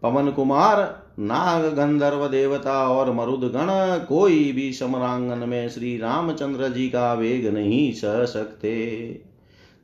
पवन 0.03 0.31
कुमार 0.31 1.03
नाग 1.19 1.65
गंधर्व 1.65 2.29
देवता 2.29 2.89
और 2.89 3.13
मरुदगण, 3.13 3.99
कोई 4.09 4.53
भी 4.53 4.73
समरांगन 4.73 5.49
में 5.49 5.69
श्री 5.69 5.99
रामचंद्र 5.99 6.69
जी 6.69 6.89
का 6.89 7.15
वेग 7.15 7.55
नहीं 7.55 7.93
सह 7.93 8.25
सकते। 8.25 8.97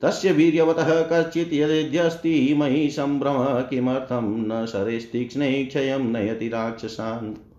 तस्य 0.03 0.33
वीर्यवतः 0.33 1.09
कश्चित् 1.13 1.53
यद्यस्ति 1.53 2.55
मयि 2.59 2.91
सम्भ्रमः 2.91 3.61
किमर्थं 3.61 4.47
न 4.47 4.67
शरेस्तीक्ष्णे 4.67 5.65
क्षयं 5.65 5.99
नयति 5.99 6.49
राक्षसान्। 6.49 7.54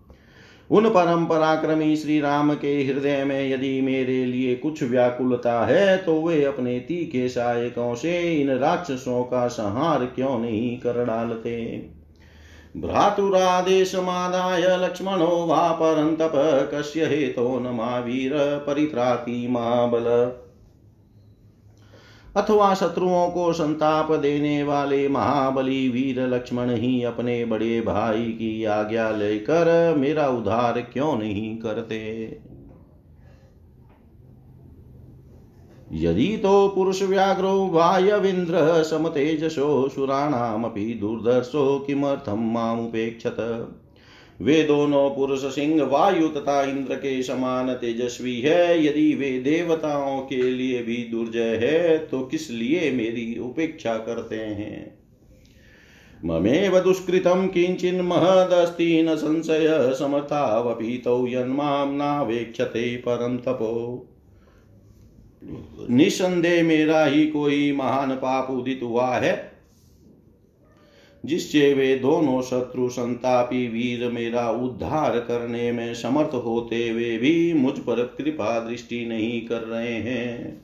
उन 0.70 0.88
परम 0.88 1.26
पराक्रमी 1.26 1.96
श्री 1.96 2.20
राम 2.20 2.54
के 2.54 2.84
हृदय 2.84 3.24
में 3.24 3.50
यदि 3.50 3.80
मेरे 3.80 4.24
लिए 4.24 4.54
कुछ 4.54 4.82
व्याकुलता 4.82 5.66
है 5.66 5.96
तो 5.96 6.22
वे 6.22 6.44
अपने 6.44 6.80
तीखे 6.80 7.28
सहायकों 7.28 7.94
से 7.94 8.34
इन 8.34 8.50
राक्षसों 8.50 9.24
का 9.24 9.48
संहार 9.48 10.04
क्यों 10.04 10.38
नहीं 10.38 10.78
कर 10.78 11.04
डालते? 11.04 11.86
भ्रातुरादेशमादाय 12.76 14.62
लक्ष्मणो 14.62 15.46
वा 15.46 15.72
परन्तप 15.72 16.32
कस्य 16.74 17.04
हेतो 17.04 17.60
न 17.60 17.66
मा 17.74 17.98
वीर 17.98 18.64
परित्राति 18.66 19.48
मा 19.50 19.86
बल। 19.86 20.32
अथवा 22.36 22.74
शत्रुओं 22.74 23.30
को 23.30 23.52
संताप 23.52 24.12
देने 24.12 24.62
वाले 24.62 25.08
महाबली 25.08 25.88
वीर 25.88 26.26
लक्ष्मण 26.26 26.70
ही 26.70 27.02
अपने 27.02 27.44
बड़े 27.44 27.80
भाई 27.80 28.22
की 28.22 28.64
आज्ञा 28.64 29.10
लेकर 29.10 29.94
मेरा 29.98 30.28
उद्धार 30.28 30.80
क्यों 30.80 31.18
नहीं 31.18 31.58
करते? 31.58 32.38
यदि 35.92 36.36
तो 36.36 36.68
पुरुष 36.68 37.02
व्याघ्रो 37.02 37.66
वायविन्द्र 37.66 38.82
समतेजसो 38.82 39.88
सुराणामपि 39.88 40.98
दुर्धर्षो 41.00 41.84
किमर्थं 41.86 42.52
मामुपेक्षत? 42.52 43.36
वे 44.40 44.62
दोनों 44.62 45.10
पुरुष 45.10 45.44
सिंह 45.54 45.82
वायु 45.82 46.28
तथा 46.28 46.62
इंद्र 46.62 46.94
के 46.94 47.22
समान 47.22 47.72
तेजस्वी 47.74 48.40
है। 48.40 48.84
यदि 48.86 49.14
वे 49.14 49.30
देवताओं 49.40 50.20
के 50.20 50.42
लिए 50.42 50.82
भी 50.82 50.96
दुर्जय 50.96 51.56
है 51.56 51.98
तो 51.98 52.20
किस 52.20 52.50
लिए 52.50 52.90
मेरी 52.90 53.38
उपेक्षा 53.38 53.96
करते 53.98 54.36
हैं? 54.36 54.98
ममेव 56.24 56.78
दुष्कृतं 56.80 57.48
किञ्चिन् 57.48 58.00
महदस्ति 58.00 59.02
न 59.02 59.16
संशय 59.16 59.92
समर्थावपि 59.98 61.02
तौ 61.04 61.26
यन्मां 61.26 61.92
नावेक्षते 61.92 62.96
परं 62.96 63.36
तपो। 63.36 64.06
निसंदेह 65.90 66.64
मेरा 66.64 67.04
ही 67.04 67.26
कोई 67.26 67.72
महान 67.72 68.10
पाप 68.10 68.50
उदित 68.50 68.80
हुआ 68.82 69.16
है। 69.16 69.55
जिससे 71.26 71.74
वे 71.74 71.96
दोनों 71.98 72.42
शत्रु 72.42 72.88
संतापी 72.88 73.68
वीर 73.68 74.10
मेरा 74.10 74.50
उद्धार 74.50 75.18
करने 75.18 75.72
में 75.72 75.94
समर्थ 75.94 76.34
होते 76.34 76.92
वे 76.92 77.18
भी 77.18 77.52
मुझ 77.52 77.78
पर 77.78 78.14
कृपा 78.18 78.60
दृष्टि 78.60 79.06
नहीं 79.06 79.40
कर 79.46 79.60
रहे 79.60 79.94
हैं। 79.94 80.62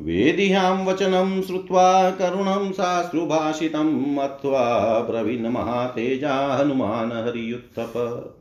वेदिहां 0.00 0.86
वचनम 0.86 1.42
श्रुत्वा 1.42 2.10
करुणम 2.10 2.70
साश्रुभाषितम् 2.70 4.18
अथवा 4.18 5.00
प्रवीण 5.00 5.48
महातेजा 5.48 6.34
हनुमान 6.34 7.12
हरियुत्थप। 7.12 8.36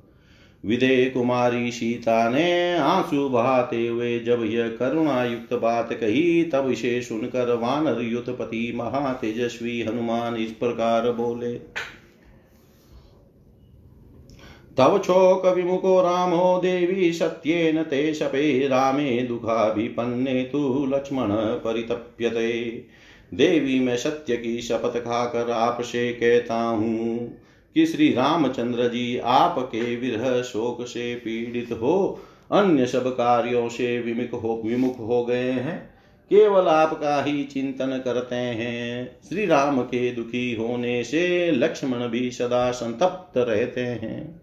विदे 0.64 1.06
कुमारी 1.06 1.72
सीता 1.72 2.30
ने 2.30 2.78
आँसू 2.78 3.30
बहाते 3.30 3.88
हुए 3.88 4.20
जब 4.20 4.44
यह 4.44 4.68
करुणा 4.70 5.24
युक्त 5.24 5.54
बात 5.54 5.94
कही, 5.94 6.44
तब 6.44 6.70
इसे 6.72 7.02
सुनकर 7.02 7.54
वानर 7.54 8.02
युतपति 8.02 8.72
महातेजस्वी 8.76 9.82
हनुमान 9.82 10.36
इस 10.36 10.52
प्रकार 10.52 11.12
बोले, 11.12 11.54
तव 14.78 14.98
शोक 14.98 15.46
विमुखो 15.46 16.02
रामो 16.02 16.60
देवी 16.62 17.14
सत्येन 17.14 17.84
ते 17.84 18.14
शपे 18.14 18.68
रामे 18.68 19.22
दुखाभिपन्ने 19.22 20.44
तु 20.44 20.86
लक्ष्मण 20.90 21.28
परितप्यते। 21.32 22.70
देवी 23.34 23.80
मैं 23.80 23.98
सत्य 23.98 24.38
की 24.38 24.62
शपथ 24.62 25.00
खाकर 25.00 25.52
आपसे 25.52 26.12
कहता 26.14 26.62
हूँ 26.62 27.39
कि 27.76 27.86
श्री 27.86 28.14
रामचंद्र 28.14 28.88
जी 28.88 29.18
आपके 29.18 29.96
विरह 29.96 30.42
शोक 30.42 30.86
से 30.86 31.16
पीड़ित 31.16 31.72
हो, 31.72 32.20
अन्य 32.52 32.86
सब 32.86 33.08
कार्यों 33.08 33.70
से 33.70 34.00
विमुख 34.00 34.44
हो 34.44 34.62
विमुख 34.66 35.00
हो 35.00 35.26
गए 35.26 35.52
हैं। 35.52 36.00
केवल 36.32 36.68
आपका 36.68 37.24
ही 37.24 37.44
चिंतन 37.44 38.02
करते 38.06 38.36
हैं। 38.36 39.20
श्री 39.30 39.46
राम 39.46 39.82
के 39.82 40.12
दुखी 40.12 40.56
होने 40.56 41.04
से 41.04 41.52
लक्ष्मण 41.52 42.08
भी 42.08 42.32
सदा 42.32 42.72
संतप्त 42.72 43.38
रहते 43.38 43.82
हैं। 43.82 44.42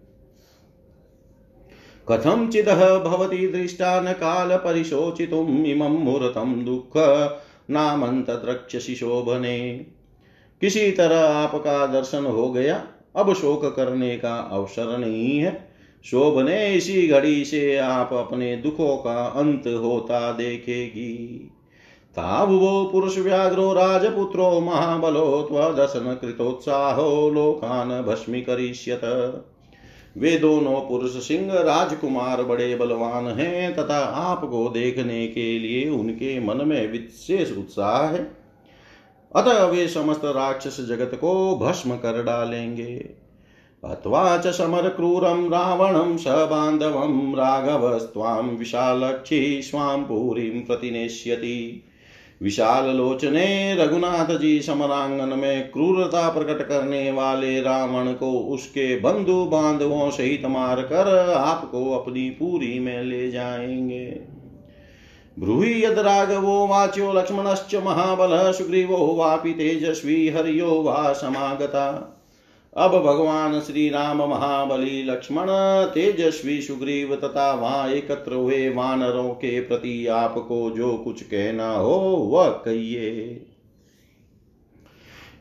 कथम 2.09 2.49
चिद 2.49 2.69
भवती 3.07 3.49
दृष्टा 3.49 4.01
न 4.01 4.12
काल 4.12 4.57
परिशोचितुम 4.57 5.65
इमं 5.65 5.91
मुहूर्तम 5.91 6.55
दुख 6.55 6.93
नामंत 7.71 8.31
द्रक्ष 8.31 8.77
शोभने 8.77 9.87
किसी 10.61 10.91
तरह 10.91 11.21
आपका 11.21 11.87
दर्शन 11.87 12.25
हो 12.25 12.53
गया। 12.53 12.87
अब 13.16 13.33
शोक 13.35 13.64
करने 13.76 14.16
का 14.16 14.35
अवसर 14.52 14.98
नहीं 14.98 15.38
है। 15.38 15.70
शोभ 16.05 16.38
ने 16.40 16.74
इसी 16.74 17.07
घड़ी 17.09 17.44
से 17.44 17.76
आप 17.76 18.12
अपने 18.12 18.57
दुखों 18.57 18.96
का 18.96 19.24
अंत 19.26 19.66
होता 19.66 20.33
देखेगी। 20.33 21.50
ताब 22.16 22.50
वो 22.50 22.85
पुरुष 22.85 23.18
व्याघ्रो 23.18 23.72
राजपुत्रो 23.72 24.61
महाबलो 24.61 25.42
त्वदर्शन 25.42 26.14
कृतोत्साहो 26.14 27.31
लोकान 27.31 28.02
भस्मी 28.02 28.40
करिष्यत। 28.40 29.00
वे 30.16 30.37
दोनों 30.38 30.81
पुरुष 30.81 31.11
सिंह 31.11 31.52
राजकुमार 31.52 32.42
बड़े 32.42 32.74
बलवान 32.76 33.26
हैं 33.26 33.74
तथा 33.74 33.98
आपको 33.98 34.68
देखने 34.68 35.26
के 35.26 35.59
लिए 35.59 35.88
उनके 35.88 36.40
मन 36.40 36.66
में 36.66 36.92
विशेष 36.92 37.52
उत्साह 37.59 38.07
है। 38.07 38.45
अतः 39.37 39.64
वे 39.64 39.88
समस्त 39.88 40.25
राक्षस 40.25 40.81
जगत 40.81 41.14
को 41.14 41.57
भस्म 41.57 41.96
कर 41.96 42.22
डालेंगे। 42.22 43.11
अथवा 43.85 44.38
च 44.38 44.46
समरक्रूरं 44.46 45.51
रावणं, 45.51 46.16
स 46.16 46.25
बान्धवं 46.29 47.35
राघवस्त्वां, 47.37 48.42
विशालक्षी 48.42 49.62
स्वां 49.62 50.05
पुरीं 50.05 50.62
विशाल 52.42 52.96
लोचने 52.96 53.75
रघुनाथ 53.75 54.38
जी 54.38 54.62
समरांगन 54.62 55.38
में 55.38 55.70
क्रूरता 55.70 56.29
प्रकट 56.29 56.68
करने 56.68 57.11
वाले 57.11 57.61
रावण 57.61 58.12
को 58.12 58.40
उसके 58.40 59.01
बंधु 59.01 59.44
बांधवों 59.44 60.11
सहित 60.11 60.46
मार 60.46 60.83
कर 60.83 61.29
आपको 61.29 61.92
अपनी 61.92 62.31
पूरी 62.31 62.79
में 62.79 63.03
ले 63.03 63.31
जाएँगे। 63.31 64.36
ब्रूहि 65.38 65.85
यद 65.85 65.99
राघवो 65.99 66.66
वाच्यो 66.66 67.12
लक्ष्मणश्च 67.12 67.75
महाबल 67.75 68.53
सुग्रीवो 68.53 69.14
वापि 69.14 69.53
तेजस्वी 69.53 70.29
हरियो 70.29 70.70
वा 70.70 71.12
समागता। 71.12 72.12
अब 72.77 72.90
भगवान 72.90 73.61
श्री 73.61 73.88
राम 73.88 74.22
महाबली 74.22 75.03
लक्ष्मण, 75.03 75.46
तेजस्वी 75.85 76.62
सुग्रीव 76.62 77.16
तथा 77.16 77.55
वहाँ 77.55 77.88
एकत्र 77.88 78.35
हुए 78.35 78.68
वानरों 78.68 79.31
के 79.31 79.61
प्रति 79.61 80.07
आपको 80.07 80.70
जो 80.70 80.96
कुछ 80.96 81.22
कहना 81.22 81.72
हो, 81.72 82.29
वह 82.33 82.49
कहिए। 82.49 83.40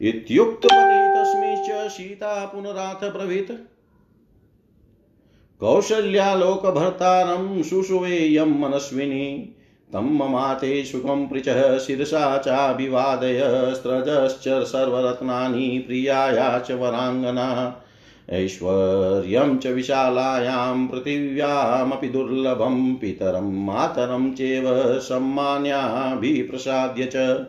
इत्युक्तवती 0.01 1.89
सीता 1.89 2.45
पुनराथ 2.45 3.11
ब्रवीत। 3.11 3.67
कौशल्यालोकभर्तारं 5.59 7.63
शुशुवेयं 7.63 8.45
मनस्विनी। 8.45 9.54
तं 9.95 10.01
ममाते 10.01 10.83
सुखं 10.83 11.27
पृचः 11.27 11.77
शिरसा 11.77 12.37
चाभिवादय 12.37 13.71
स्रजश्च 13.75 14.47
सर्वरत्नानि 14.47 15.83
प्रियाया 15.87 16.59
च 16.59 16.71
वराङ्गना। 16.71 17.81
ऐश्वर्यं 18.29 19.57
च 19.57 19.67
विशालायां 19.67 20.87
पृथिव्यामपि 20.87 22.07
दुर्लभं 22.07 22.95
पितरं 22.95 23.65
मातरं 23.65 24.33
चेव 24.33 24.99
सम्मान्याभिप्रसाद्य 24.99 27.05
च। 27.05 27.45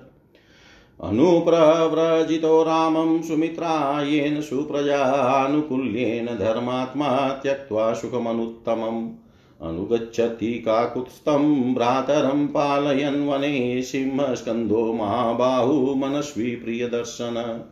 अनुप्रव्रजितो 1.02 2.62
रामं 2.62 3.22
सुमित्रायेन 3.22 4.40
सुप्रजानुकूल्येन 4.40 6.26
धर्मात्मा 6.26 7.28
त्यक्त्वा 7.28 7.92
सुखमनुत्तमम्। 7.92 9.25
अनुगच्छति 9.62 10.52
काकुत्स्थं 10.52 11.74
भ्रातरं 11.74 12.46
पालयन् 12.46 13.28
वने 13.28 13.82
सिंहस्कन्धो 13.82 14.92
महाबाहु 14.92 15.94
मनस्वी 15.94 16.56
प्रियदर्शन। 16.56 17.64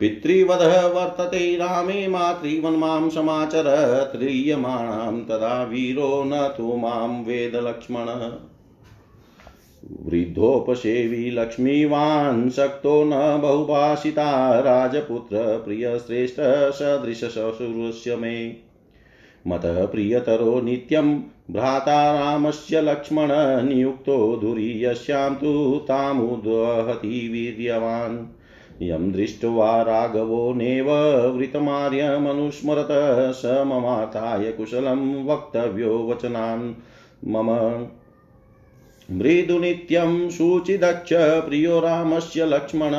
पितृवधः 0.00 0.86
वर्तते 0.86 1.56
रामे 1.56 2.08
मातृवन्मां 2.08 3.10
समाचर, 3.10 3.64
त्रीयमाणां 4.16 5.20
तदा 5.20 5.64
वीरो 5.64 6.22
न 6.26 6.54
तु 6.56 6.76
माँ 6.76 7.24
वेदलक्ष्मण। 7.26 8.06
वृद्धोपसेवी 10.02 11.30
लक्ष्मीवान् 11.30 12.50
शक्तो 12.50 13.04
न 13.04 13.40
बहुभाषिता, 13.40 14.60
राजपुत्र 14.60 15.62
प्रियश्रेष्ठ 15.66 16.36
सदृशशशुरस्य 16.74 18.16
मे। 18.16 18.63
मतः 19.46 19.86
प्रियतरो 19.86 20.60
नित्यं। 20.60 21.18
भ्राता 21.50 22.18
रामस्य 22.18 22.80
लक्ष्मण 22.80 23.28
नियुक्तो 23.68 24.36
धुरी 24.36 24.84
यस्यां 24.84 25.34
तु 25.34 25.80
तामुद्वहति 25.88 27.28
वीर्यवान्। 27.32 28.26
यं 28.82 29.12
दृष्ट्वा 29.12 29.82
राघवो 29.82 30.54
नेव 30.54 30.90
वृतमार्यमनुस्मरत 31.26 32.88
स 33.34 33.42
ममाताय 33.46 34.52
कुशलं 34.52 35.24
वक्तव्यो 35.24 36.08
वचनान्। 36.08 36.74
मम 37.28 37.50
मृदुनित्यं 39.10 40.30
शुचिदक्ष 40.30 41.10
प्रियो 41.12 41.80
रामस्य 41.80 42.46
लक्ष्मण। 42.46 42.92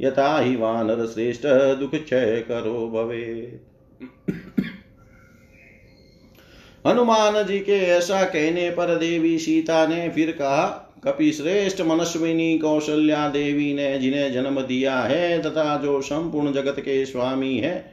यथा 0.00 0.40
हि 0.40 0.56
वानरश्रेष्ठ 0.56 1.42
दुःखक्षयकरो 1.46 2.90
भवेत्। 2.94 3.66
हनुमान 6.86 7.46
जी 7.46 7.58
के 7.58 7.72
ऐसा 7.72 8.24
कहने 8.24 8.70
पर 8.70 8.94
देवी 8.98 9.38
सीता 9.38 9.86
ने 9.86 10.08
फिर 10.08 10.30
कहा, 10.30 10.66
कपि 11.04 11.32
श्रेष्ठ 11.32 11.80
मनस्विनी 11.80 12.58
कौशल्या 12.58 13.28
देवी 13.28 13.74
ने 13.74 13.98
जिन्हें 13.98 14.32
जन्म 14.32 14.60
दिया 14.60 14.98
है 14.98 15.42
तथा 15.42 15.76
जो 15.76 16.00
संपूर्ण 16.00 16.52
जगत 16.52 16.76
के 16.78 17.04
स्वामी 17.06 17.56
है, 17.58 17.92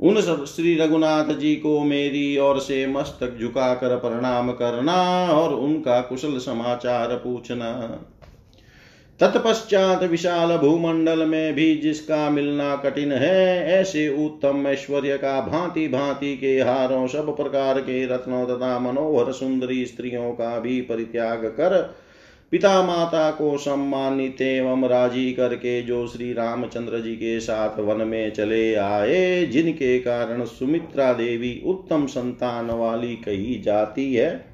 उन 0.00 0.20
सब 0.20 0.44
श्री 0.44 0.74
रघुनाथ 0.74 1.32
जी 1.34 1.54
को 1.56 1.80
मेरी 1.80 2.38
ओर 2.38 2.58
से 2.58 2.86
मस्तक 2.86 3.38
झुकाकर 3.40 3.96
प्रणाम 3.96 4.52
करना 4.52 5.26
और 5.30 5.54
उनका 5.54 6.00
कुशल 6.00 6.38
समाचार 6.38 7.14
पूछना। 7.14 7.70
तत्पश्चात 9.20 10.02
विशाल 10.02 10.56
भूमंडल 10.56 11.24
में 11.24 11.54
भी 11.54 11.74
जिसका 11.74 12.30
मिलना 12.30 12.74
कठिन 12.76 13.12
है, 13.12 13.66
ऐसे 13.72 14.08
उत्तम 14.26 14.66
ऐश्वर्य 14.66 15.16
का 15.16 15.40
भांति 15.40 15.86
भांति 15.88 16.36
के 16.36 16.58
हारों 16.60 17.06
सब 17.06 17.36
प्रकार 17.36 17.80
के 17.80 18.04
रत्नों 18.06 18.44
तथा 18.46 18.78
मनोहर 18.78 19.32
सुंदरी 19.32 19.84
स्त्रियों 19.86 20.32
का 20.32 20.58
भी 20.58 20.80
परित्याग 20.80 21.44
कर 21.46 21.80
पिता 22.52 22.82
माता 22.82 23.30
को 23.30 23.58
सम्मानित 23.58 24.40
एवं 24.42 24.88
राज़ी 24.88 25.32
करके 25.32 25.82
जो 25.82 26.06
श्री 26.06 26.32
रामचंद्र 26.32 26.98
जी 27.00 27.14
के 27.16 27.38
साथ 27.40 27.78
वन 27.78 28.06
में 28.06 28.30
चले 28.30 28.74
आए, 28.74 29.46
जिनके 29.46 29.98
कारण 29.98 30.44
सुमित्रा 30.44 31.12
देवी 31.12 31.62
उत्तम 31.66 32.06
संतान 32.06 32.70
वाली 32.70 33.14
कही 33.16 33.60
जाती 33.60 34.14
है। 34.14 34.51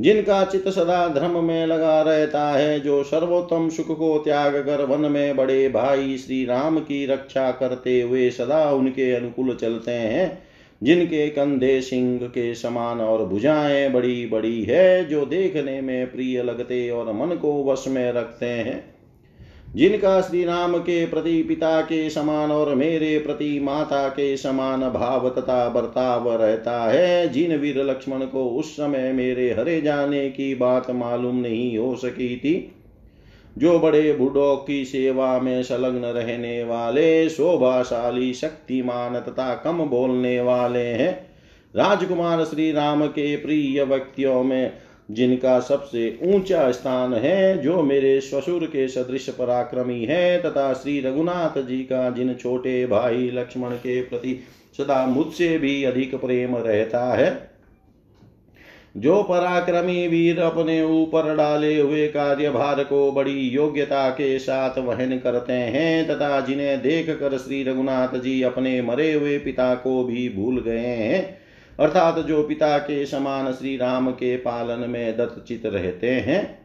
जिनका 0.00 0.44
चित 0.44 0.68
सदा 0.68 1.08
धर्म 1.08 1.44
में 1.44 1.66
लगा 1.66 2.02
रहता 2.02 2.50
है, 2.50 2.80
जो 2.80 3.02
सर्वोत्तम 3.04 3.68
सुख 3.68 3.98
को 3.98 4.18
त्याग 4.18 4.56
कर 4.56 4.84
वन 4.84 5.12
में 5.12 5.36
बड़े 5.36 5.68
भाई 5.68 6.18
श्री 6.18 6.44
राम 6.44 6.78
की 6.78 7.06
रक्षा 7.06 7.50
करते 7.50 8.00
हुए 8.00 8.30
सदा 8.30 8.70
उनके 8.70 9.12
अनुकूल 9.12 9.54
चलते 9.54 9.90
हैं, 9.90 10.42
जिनके 10.82 11.28
कंधे 11.28 11.80
सिंह 11.80 12.18
के 12.22 12.54
समान 12.54 13.00
और 13.00 13.24
भुजाएँ 13.24 13.90
बड़ी 13.90 14.26
बड़ी 14.26 14.64
है, 14.64 15.08
जो 15.08 15.26
देखने 15.26 15.80
में 15.80 16.12
प्रिय 16.12 16.42
लगते 16.42 16.90
और 16.90 17.12
मन 17.12 17.36
को 17.36 17.64
वश 17.64 17.84
में 17.88 18.12
रखते 18.12 18.46
हैं। 18.46 18.99
जिनका 19.76 20.20
श्री 20.20 20.44
राम 20.44 20.78
के 20.78 21.06
प्रति, 21.06 21.42
पिता 21.42 21.80
के 21.80 22.10
समान 22.10 22.50
और 22.52 22.74
मेरे 22.74 23.18
प्रति, 23.18 23.60
माता 23.60 24.08
के 24.08 24.36
समान 24.36 24.80
भाव 24.80 25.28
तथा 25.28 25.68
बर्ताव 25.68 26.42
रहता 26.42 26.90
है, 26.90 27.28
जिन 27.28 27.56
वीर 27.56 27.82
लक्ष्मण 27.82 28.18
को 28.18 28.48
उस 28.48 28.72
समय 28.72 29.12
मेरे 29.12 29.50
हरे 29.50 29.80
जाने 29.80 30.30
की 30.30 30.54
बात 30.54 30.90
मालूम 30.90 31.36
नहीं 31.36 31.78
हो 31.78 31.96
सकी 31.96 32.36
थी, 32.36 32.72
जो 33.58 33.78
बड़े 33.78 34.12
बुढ़ों 34.12 34.56
की 34.56 34.84
सेवा 34.84 35.38
में 35.38 35.62
संलग्न 35.62 36.04
रहने 36.04 36.64
वाले, 36.64 37.28
शोभाशाली, 37.28 38.34
शक्तिमान 38.34 39.20
तथा 39.20 39.54
कम 39.54 39.78
बोलने 39.78 40.40
वाले 40.40 40.84
हैं। 40.84 41.30
राजकुमार 41.76 42.44
श्री 42.44 42.72
राम 42.72 43.06
के 43.06 43.36
प्रिय 43.36 43.84
व्यक्तियों 43.84 44.42
में 44.42 44.72
जिनका 45.10 45.58
सबसे 45.60 46.18
ऊँचा 46.24 46.70
स्थान 46.72 47.14
है, 47.14 47.58
जो 47.58 47.82
मेरे 47.82 48.20
ससुर 48.20 48.64
के 48.66 48.88
सदृश 48.88 49.28
पराक्रमी 49.28 50.04
है, 50.04 50.42
तथा 50.42 50.72
श्री 50.72 51.00
रघुनाथ 51.00 51.60
जी 51.62 51.78
का 51.78 52.10
जिन 52.10 52.34
छोटे 52.34 52.86
भाई 52.86 53.30
लक्ष्मण 53.30 53.70
के 53.70 54.00
प्रति 54.00 54.38
सदा 54.78 55.04
मुझसे 55.06 55.58
भी 55.58 55.84
अधिक 55.84 56.14
प्रेम 56.14 56.56
रहता 56.56 57.04
है, 57.14 57.50
जो 58.96 59.22
पराक्रमी 59.22 60.06
वीर 60.08 60.40
अपने 60.40 60.82
ऊपर 60.82 61.34
डाले 61.36 61.80
हुए 61.80 62.06
कार्यभार 62.08 62.82
को 62.84 63.10
बड़ी 63.12 63.38
योग्यता 63.40 64.08
के 64.10 64.38
साथ 64.38 64.78
वहन 64.78 65.18
करते 65.18 65.52
हैं, 65.52 66.06
तथा 66.06 66.40
जिन्हें 66.40 66.80
देख 66.82 67.10
कर 67.10 67.38
श्री 67.38 67.62
रघुनाथ 67.64 68.18
जी 68.20 68.42
अपने 68.42 68.80
मरे 68.82 69.12
हुए 69.12 69.38
पिता 69.38 69.74
को 69.74 70.02
भी 70.04 70.28
भूल 70.28 70.60
गए 70.60 70.78
हैं 70.78 71.39
अर्थात 71.80 72.18
जो 72.18 72.42
पिता 72.42 72.78
के 72.78 73.06
समान 73.06 73.52
श्री 73.52 73.76
राम 73.76 74.10
के 74.10 74.36
पालन 74.36 74.90
में 74.90 75.16
दत्तचित 75.16 75.66
रहते 75.66 76.10
हैं, 76.10 76.58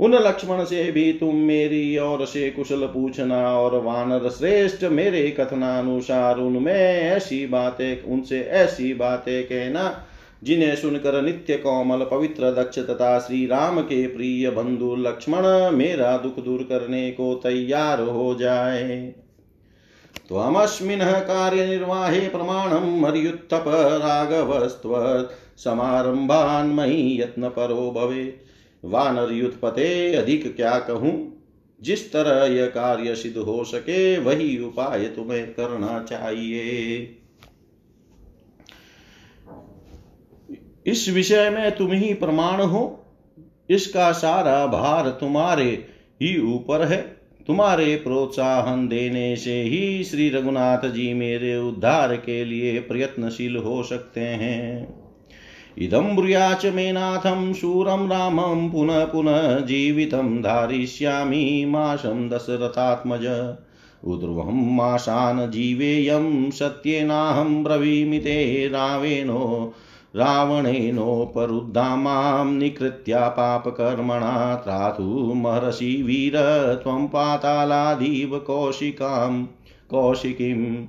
उन 0.00 0.14
लक्ष्मण 0.14 0.64
से 0.64 0.92
भी 0.92 1.12
तुम 1.12 1.36
मेरी 1.36 1.98
ओर 1.98 2.26
से 2.26 2.50
कुशल 2.50 2.86
पूछना 2.86 3.58
और 3.58 3.82
वानर 3.82 4.28
श्रेष्ठ 4.30 4.84
मेरे 4.84 5.30
कथनानुसार 5.30 6.38
उनमें 6.38 6.72
ऐसी 6.72 7.46
बातें, 7.46 8.02
उनसे 8.02 8.40
ऐसी 8.40 8.94
बातें 8.94 9.44
कहना, 9.44 10.06
जिन्हें 10.44 10.76
सुनकर 10.76 11.22
नित्य 11.22 11.56
कोमल, 11.56 12.04
पवित्र, 12.04 12.50
दक्ष 12.52 12.78
तथा 12.78 13.18
श्री 13.18 13.46
राम 13.46 13.80
के 13.80 14.06
प्रिय 14.06 14.50
बंधु 14.50 14.94
लक्ष्मण 14.96 15.70
मेरा 15.76 16.16
दुख 16.16 16.44
दूर 16.44 16.62
करने 16.62 17.10
को 17.10 17.34
तैयार 17.34 18.00
हो 18.00 18.34
जाए। 18.34 19.14
त्वमस्मिन् 20.28 21.00
कार्यनिर्वाहे 21.00 22.28
प्रमाणं 22.28 23.00
मर्युत्थप 23.00 23.64
राघवस्त्व 23.76 24.94
समारम्भान्मयि 25.56 27.22
यत्नपरो 27.22 27.90
भवे। 27.90 28.40
वानरयुत्पते 28.84 30.14
अधिक 30.14 30.56
क्या 30.56 30.78
कहूँ? 30.78 31.44
जिस 31.82 32.12
तरह 32.12 32.54
यह 32.54 32.66
कार्य 32.66 33.14
सिद्ध 33.14 33.36
हो 33.36 33.64
सके, 33.64 34.18
वही 34.18 34.64
उपाय 34.64 35.04
तुम्हें 35.04 35.54
करना 35.54 36.06
चाहिए। 36.08 37.16
इस 40.86 41.08
विषय 41.08 41.50
में 41.50 41.76
तुम 41.76 41.92
ही 41.92 42.14
प्रमाण 42.14 42.60
हो। 42.60 43.04
इसका 43.70 44.12
सारा 44.12 44.66
भार 44.66 45.08
तुम्हारे 45.08 45.86
ही 46.22 46.54
ऊपर 46.54 46.84
है। 46.84 47.17
तुम्हारे 47.48 47.96
प्रोत्साहन 47.96 48.88
देने 48.88 49.36
से 49.36 49.62
ही 49.62 50.04
श्री 50.04 50.30
रघुनाथ 50.30 50.90
जी 50.90 51.14
मेरे 51.14 51.56
उद्धार 51.56 52.16
के 52.16 52.44
लिए 52.44 52.80
प्रयत्नशील 52.80 53.56
हो 53.56 53.82
सकते 53.82 54.20
हैं। 54.20 54.94
इदं 55.78 56.16
ब्रूयाच 56.16 56.66
मे 56.66 56.92
नाथं 56.92 57.52
शूरं 57.52 58.08
रामं 58.08 58.70
पुनः 58.70 59.04
पुनः 59.04 59.60
जीवितं 59.60 60.42
धारिष्यामि 60.42 61.64
माशं 61.68 62.28
दशरथात्मज। 62.28 63.56
उद्रुवं 64.04 64.76
माशान् 64.76 65.50
जीवेयं 65.50 66.50
सत्येनाहं 66.50 67.64
ब्रवीमि 67.64 68.22
रावेणो 68.68 69.74
रावणेनोपरुद्धा 70.16 71.96
माँ 71.96 72.44
निकृत्या 72.44 73.28
पापकर्मणा 73.28 74.54
त्रातुमहर्षि 74.54 76.02
वीर 76.02 76.36
त्वं 76.82 77.06
पातालादिव 77.06 78.38
कौशिकां 78.38 79.44
कौशिकीम् 79.90 80.86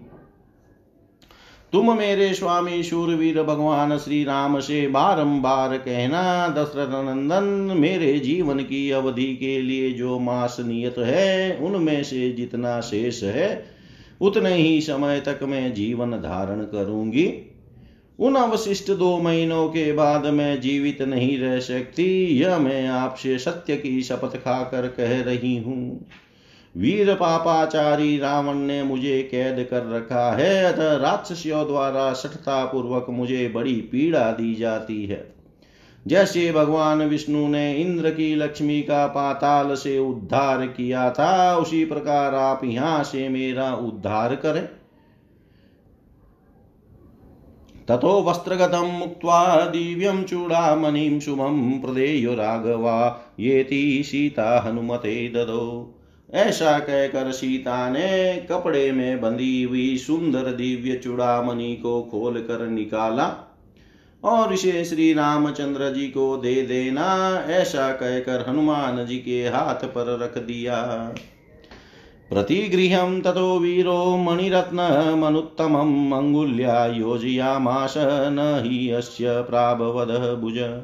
तुम 1.73 1.97
मेरे 1.97 2.33
स्वामी 2.33 2.83
शूरवीर 2.83 3.43
भगवान 3.43 3.97
श्री 3.97 4.23
राम 4.23 4.59
से 4.59 4.87
बारंबार 4.87 5.77
कहना 5.77 6.47
दशरथ 6.47 6.89
नंदन 6.89 7.77
मेरे 7.77 8.19
जीवन 8.19 8.59
की 8.59 8.91
अवधि 8.91 9.35
के 9.35 9.61
लिए 9.61 9.91
जो 9.91 10.19
मास 10.19 10.57
नियत 10.59 10.95
है, 10.97 11.57
उनमें 11.57 12.03
से 12.03 12.31
जितना 12.31 12.81
शेष 12.81 13.23
है, 13.23 13.65
उतने 14.21 14.53
ही 14.53 14.81
समय 14.81 15.19
तक 15.19 15.39
मैं 15.43 15.73
जीवन 15.73 16.11
धारण 16.11 16.61
करूँगी। 16.61 17.48
उन 18.19 18.35
अवशिष्ट 18.35 18.91
दो 18.91 19.17
महीनों 19.17 19.67
के 19.67 19.93
बाद 19.93 20.25
मैं 20.25 20.61
जीवित 20.61 21.01
नहीं 21.01 21.39
रह 21.39 21.59
सकती। 21.59 22.25
यह 22.41 22.57
मैं 22.57 22.87
आपसे 22.87 23.39
सत्य 23.39 23.75
की 23.75 24.01
शपथ 24.01 24.37
खाकर 24.37 24.87
कह 24.87 25.21
रही 25.21 25.57
हूँ। 25.57 26.07
वीर 26.77 27.13
पापाचारी 27.13 28.17
रावण 28.17 28.55
ने 28.55 28.83
मुझे 28.83 29.21
कैद 29.31 29.67
कर 29.69 29.85
रखा 29.85 30.31
है, 30.31 30.63
अतः 30.63 30.95
राक्षसियों 30.95 31.67
द्वारा 31.67 32.13
सठता 32.13 32.65
पूर्वक 32.65 33.05
मुझे 33.09 33.47
बड़ी 33.47 33.73
पीड़ा 33.73 34.31
दी 34.31 34.55
जाती 34.55 35.05
है। 35.05 35.33
जैसे 36.07 36.51
भगवान 36.51 37.01
विष्णु 37.01 37.47
ने 37.47 37.73
इंद्र 37.73 38.09
की 38.09 38.35
लक्ष्मी 38.35 38.81
का 38.81 39.07
पाताल 39.07 39.75
से 39.75 39.99
उद्धार 39.99 40.65
किया 40.65 41.09
था, 41.09 41.57
उसी 41.57 41.85
प्रकार 41.85 42.35
आप 42.35 42.61
यहाँ 42.63 43.03
से 43.03 43.29
मेरा 43.29 43.73
उद्धार 43.73 44.35
करें। 44.35 44.78
ततो 47.89 48.09
वस्त्रगतं 48.23 48.91
मुक्त्वा 48.99 49.65
दिव्यं 49.65 50.23
चूडामणिं 50.23 51.19
शुभं 51.19 51.79
प्रदेयो 51.79 52.33
राघवा, 52.33 52.97
येति 53.39 54.01
सीता 54.05 54.59
हनुमते 54.59 55.27
ददो। 55.29 55.95
ऐसा 56.29 56.77
कहकर 56.79 57.31
सीता 57.31 57.89
ने 57.89 58.35
कपड़े 58.51 58.91
में 58.91 59.21
बंधी 59.21 59.63
हुई 59.63 59.97
सुंदर 59.97 60.51
दिव्य 60.51 60.95
चूड़ामणि 60.95 61.73
को 61.75 62.01
खोल 62.01 62.39
कर 62.41 62.67
निकाला 62.67 63.25
और 64.23 64.53
इसे 64.53 64.83
श्री 64.85 65.11
रामचंद्र 65.13 65.93
जी 65.93 66.07
को 66.07 66.35
दे 66.37 66.61
देना, 66.61 67.07
ऐसा 67.49 67.91
कहकर 67.91 68.45
हनुमान 68.49 69.05
जी 69.05 69.17
के 69.17 69.41
हाथ 69.47 69.85
पर 69.87 70.17
रख 70.19 70.37
दिया। 70.37 70.77
प्रतिगृहं 72.29 73.21
ततो 73.21 73.59
वीरो 73.59 74.17
मणिरत्नमनुत्तमम् 74.17 76.13
अङ्गुल्या 76.13 76.85
योजयामाश 76.85 77.93
न 77.97 78.63
हि 78.65 78.89
अस्य 78.89 79.41
भुज। 80.41 80.81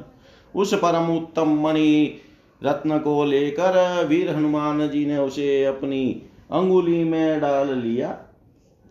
उस 0.54 0.74
परम 0.74 1.16
उत्तम 1.16 1.62
मणि 1.62 2.20
रत्न 2.64 2.98
को 2.98 3.24
लेकर 3.24 4.06
वीर 4.08 4.30
हनुमान 4.30 4.88
जी 4.88 5.06
ने 5.06 5.18
उसे 5.18 5.64
अपनी 5.64 6.22
अंगुली 6.52 7.04
में 7.04 7.40
डाल 7.40 7.78
लिया। 7.78 8.18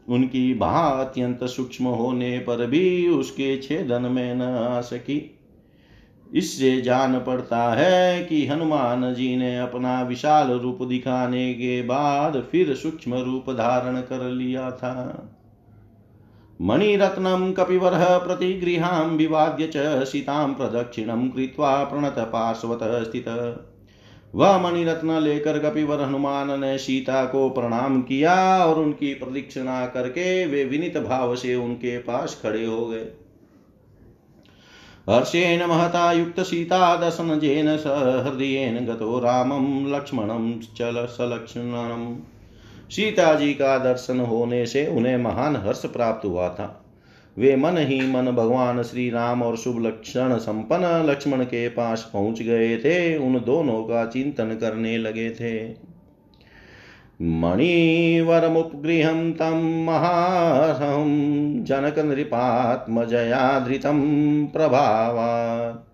उनकी 0.09 0.53
भा 0.53 0.87
अत्यंत 0.87 1.43
सूक्ष्म 1.43 1.85
होने 1.85 2.39
पर 2.39 2.67
भी 2.67 3.09
उसके 3.09 3.57
छेदन 3.57 4.01
में 4.01 4.35
न 4.35 4.41
आ 4.41 4.81
सकी। 4.81 5.35
इससे 6.36 6.82
जान 6.82 7.19
पड़ता 7.19 7.74
है 7.74 8.24
कि 8.26 8.48
हनुमान 8.48 9.13
जी 9.13 9.36
ने 9.36 9.60
अपना 9.60 10.02
विशाल 10.02 10.52
रूप 10.52 10.84
दिखाने 10.84 11.54
के 11.54 11.82
बाद 11.82 12.43
फिर 12.52 12.76
सूक्ष्म 12.76 13.15
रूप 13.15 13.50
धारण 13.50 14.02
कर 14.02 14.30
लिया 14.30 14.71
था। 14.71 15.30
मणिरत्नं 16.62 17.54
कपिवरः 17.54 18.17
प्रतिगृहां 18.17 19.06
विवाद्य 19.06 19.69
च 19.76 20.04
सीतां 20.04 20.54
प्रदक्षिणं 20.54 21.30
कृत्वा 21.30 21.84
प्रणतपार्श्वतः 21.84 23.04
स्थित। 23.04 23.26
वह 24.36 24.58
मणिरत्न 24.58 25.19
लेकर 25.19 25.60
कपिवर 25.60 26.02
हनुमान 26.02 26.60
ने 26.62 26.78
सीता 26.78 27.26
को 27.26 27.50
प्रणाम 27.50 28.02
किया 28.02 28.65
और 28.65 28.80
उनकी 28.80 29.13
प्रदीक्षिणा 29.13 29.86
करके 29.86 30.45
वे 30.45 30.65
विनित 30.65 30.98
भाव 30.98 31.36
से 31.36 31.56
उनके 31.56 31.98
पास 31.98 32.39
खड़े 32.43 32.65
हो 32.65 32.86
गए। 32.86 33.06
हर्षेण 35.09 35.65
महता 35.65 36.13
जेन 37.37 37.77
सहृदयेन 37.77 38.85
गतो 38.85 39.19
रामं 39.19 39.95
लक्ष्मणं 39.95 40.59
चल 40.59 41.05
सलक्ष्मणम् 41.05 42.15
सीता 42.91 43.33
जी 43.35 43.53
का 43.53 43.77
दर्शन 43.77 44.19
होने 44.19 44.65
से 44.65 44.87
उन्हें 44.87 45.17
महान 45.17 45.55
हर्ष 45.55 45.85
प्राप्त 45.85 46.25
हुआ 46.25 46.49
था। 46.49 46.81
वे 47.37 47.55
मन 47.55 47.77
ही 47.77 48.11
मन 48.11 48.31
भगवान 48.31 48.83
श्री 48.83 49.09
राम 49.09 49.43
और 49.43 49.57
शुभ 49.57 49.85
लक्षण 49.85 50.37
संपन्न 50.37 51.09
लक्ष्मण 51.09 51.43
के 51.43 51.69
पास 51.69 52.09
पहुँच 52.13 52.41
गए 52.41 52.77
थे। 52.77 53.17
उन 53.17 53.39
दोनों 53.45 53.83
का 53.83 54.05
चिंतन 54.05 54.57
करने 54.61 54.97
लगे 54.97 55.29
थे। 55.29 55.85
मणिवरमुपगृह 57.21 59.32
तं 59.32 59.86
महाहं 59.86 61.63
जनकनृपात्मजयाधृतं 61.63 64.45
प्रभावा 64.45 65.86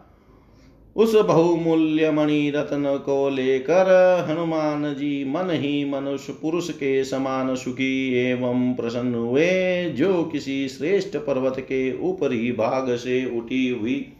उस 0.95 1.15
बहुमूल्य 1.15 2.11
मणि 2.11 2.53
रत्न 2.55 2.97
को 2.97 3.29
लेकर 3.29 3.85
हनुमान 4.29 4.93
जी 4.93 5.25
मन 5.25 5.49
ही 5.51 5.85
मनुष्य 5.85 6.33
पुरुष 6.33 6.69
के 6.69 7.03
समान 7.03 7.55
सुखी 7.55 8.13
एवं 8.13 8.73
प्रसन्न 8.73 9.15
हुए, 9.15 9.85
जो 9.85 10.23
किसी 10.23 10.69
श्रेष्ठ 10.69 11.17
पर्वत 11.17 11.55
के 11.59 11.99
ऊपरी 11.99 12.51
भाग 12.51 12.95
से 12.95 13.37
उठी 13.39 13.69
हुई। 13.69 14.13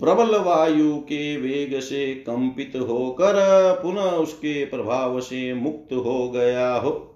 प्रबल 0.00 0.36
वायु 0.38 0.96
के 0.96 1.36
वेग 1.36 1.80
से 1.80 2.14
कंपित 2.14 2.72
होकर 2.76 3.34
पुनः 3.82 4.02
उसके 4.02 4.64
प्रभाव 4.64 5.20
से 5.20 5.54
मुक्त 5.54 5.92
हो 5.92 6.30
गया 6.30 6.74
हो। 6.74 7.13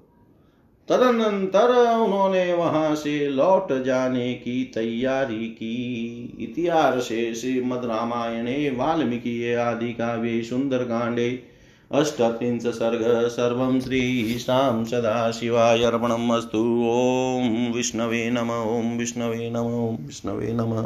तदनंतर 0.88 1.70
उन्होंने 1.96 2.52
वहाँ 2.52 2.94
से 2.94 3.28
लौट 3.28 3.72
जाने 3.84 4.32
की 4.34 4.64
तैयारी 4.64 5.46
की। 5.48 5.74
इतिहास 6.40 7.02
श्रीमद 7.40 7.84
रामायणे 7.84 8.70
वाल्मीकि 8.70 9.54
आदि 9.54 9.92
काव्ये 9.92 10.42
सुन्दरकाण्डे 10.42 11.28
अष्टत्रिंश 11.90 12.66
सर्ग, 12.66 13.28
सर्वं 13.28 13.80
श्रीशां 13.80 14.84
सदाशिवाय 14.84 15.82
अर्पणम् 15.82 16.32
अस्तु। 16.32 16.58
ॐ 16.86 17.72
विष्णवे 17.76 18.30
नम 18.30 18.50
ॐ 18.50 18.98
विष्णवे 18.98 19.50
नम 19.50 19.68
ॐ 19.78 19.96
विष्णवे 20.06 20.52
नमः। 20.52 20.82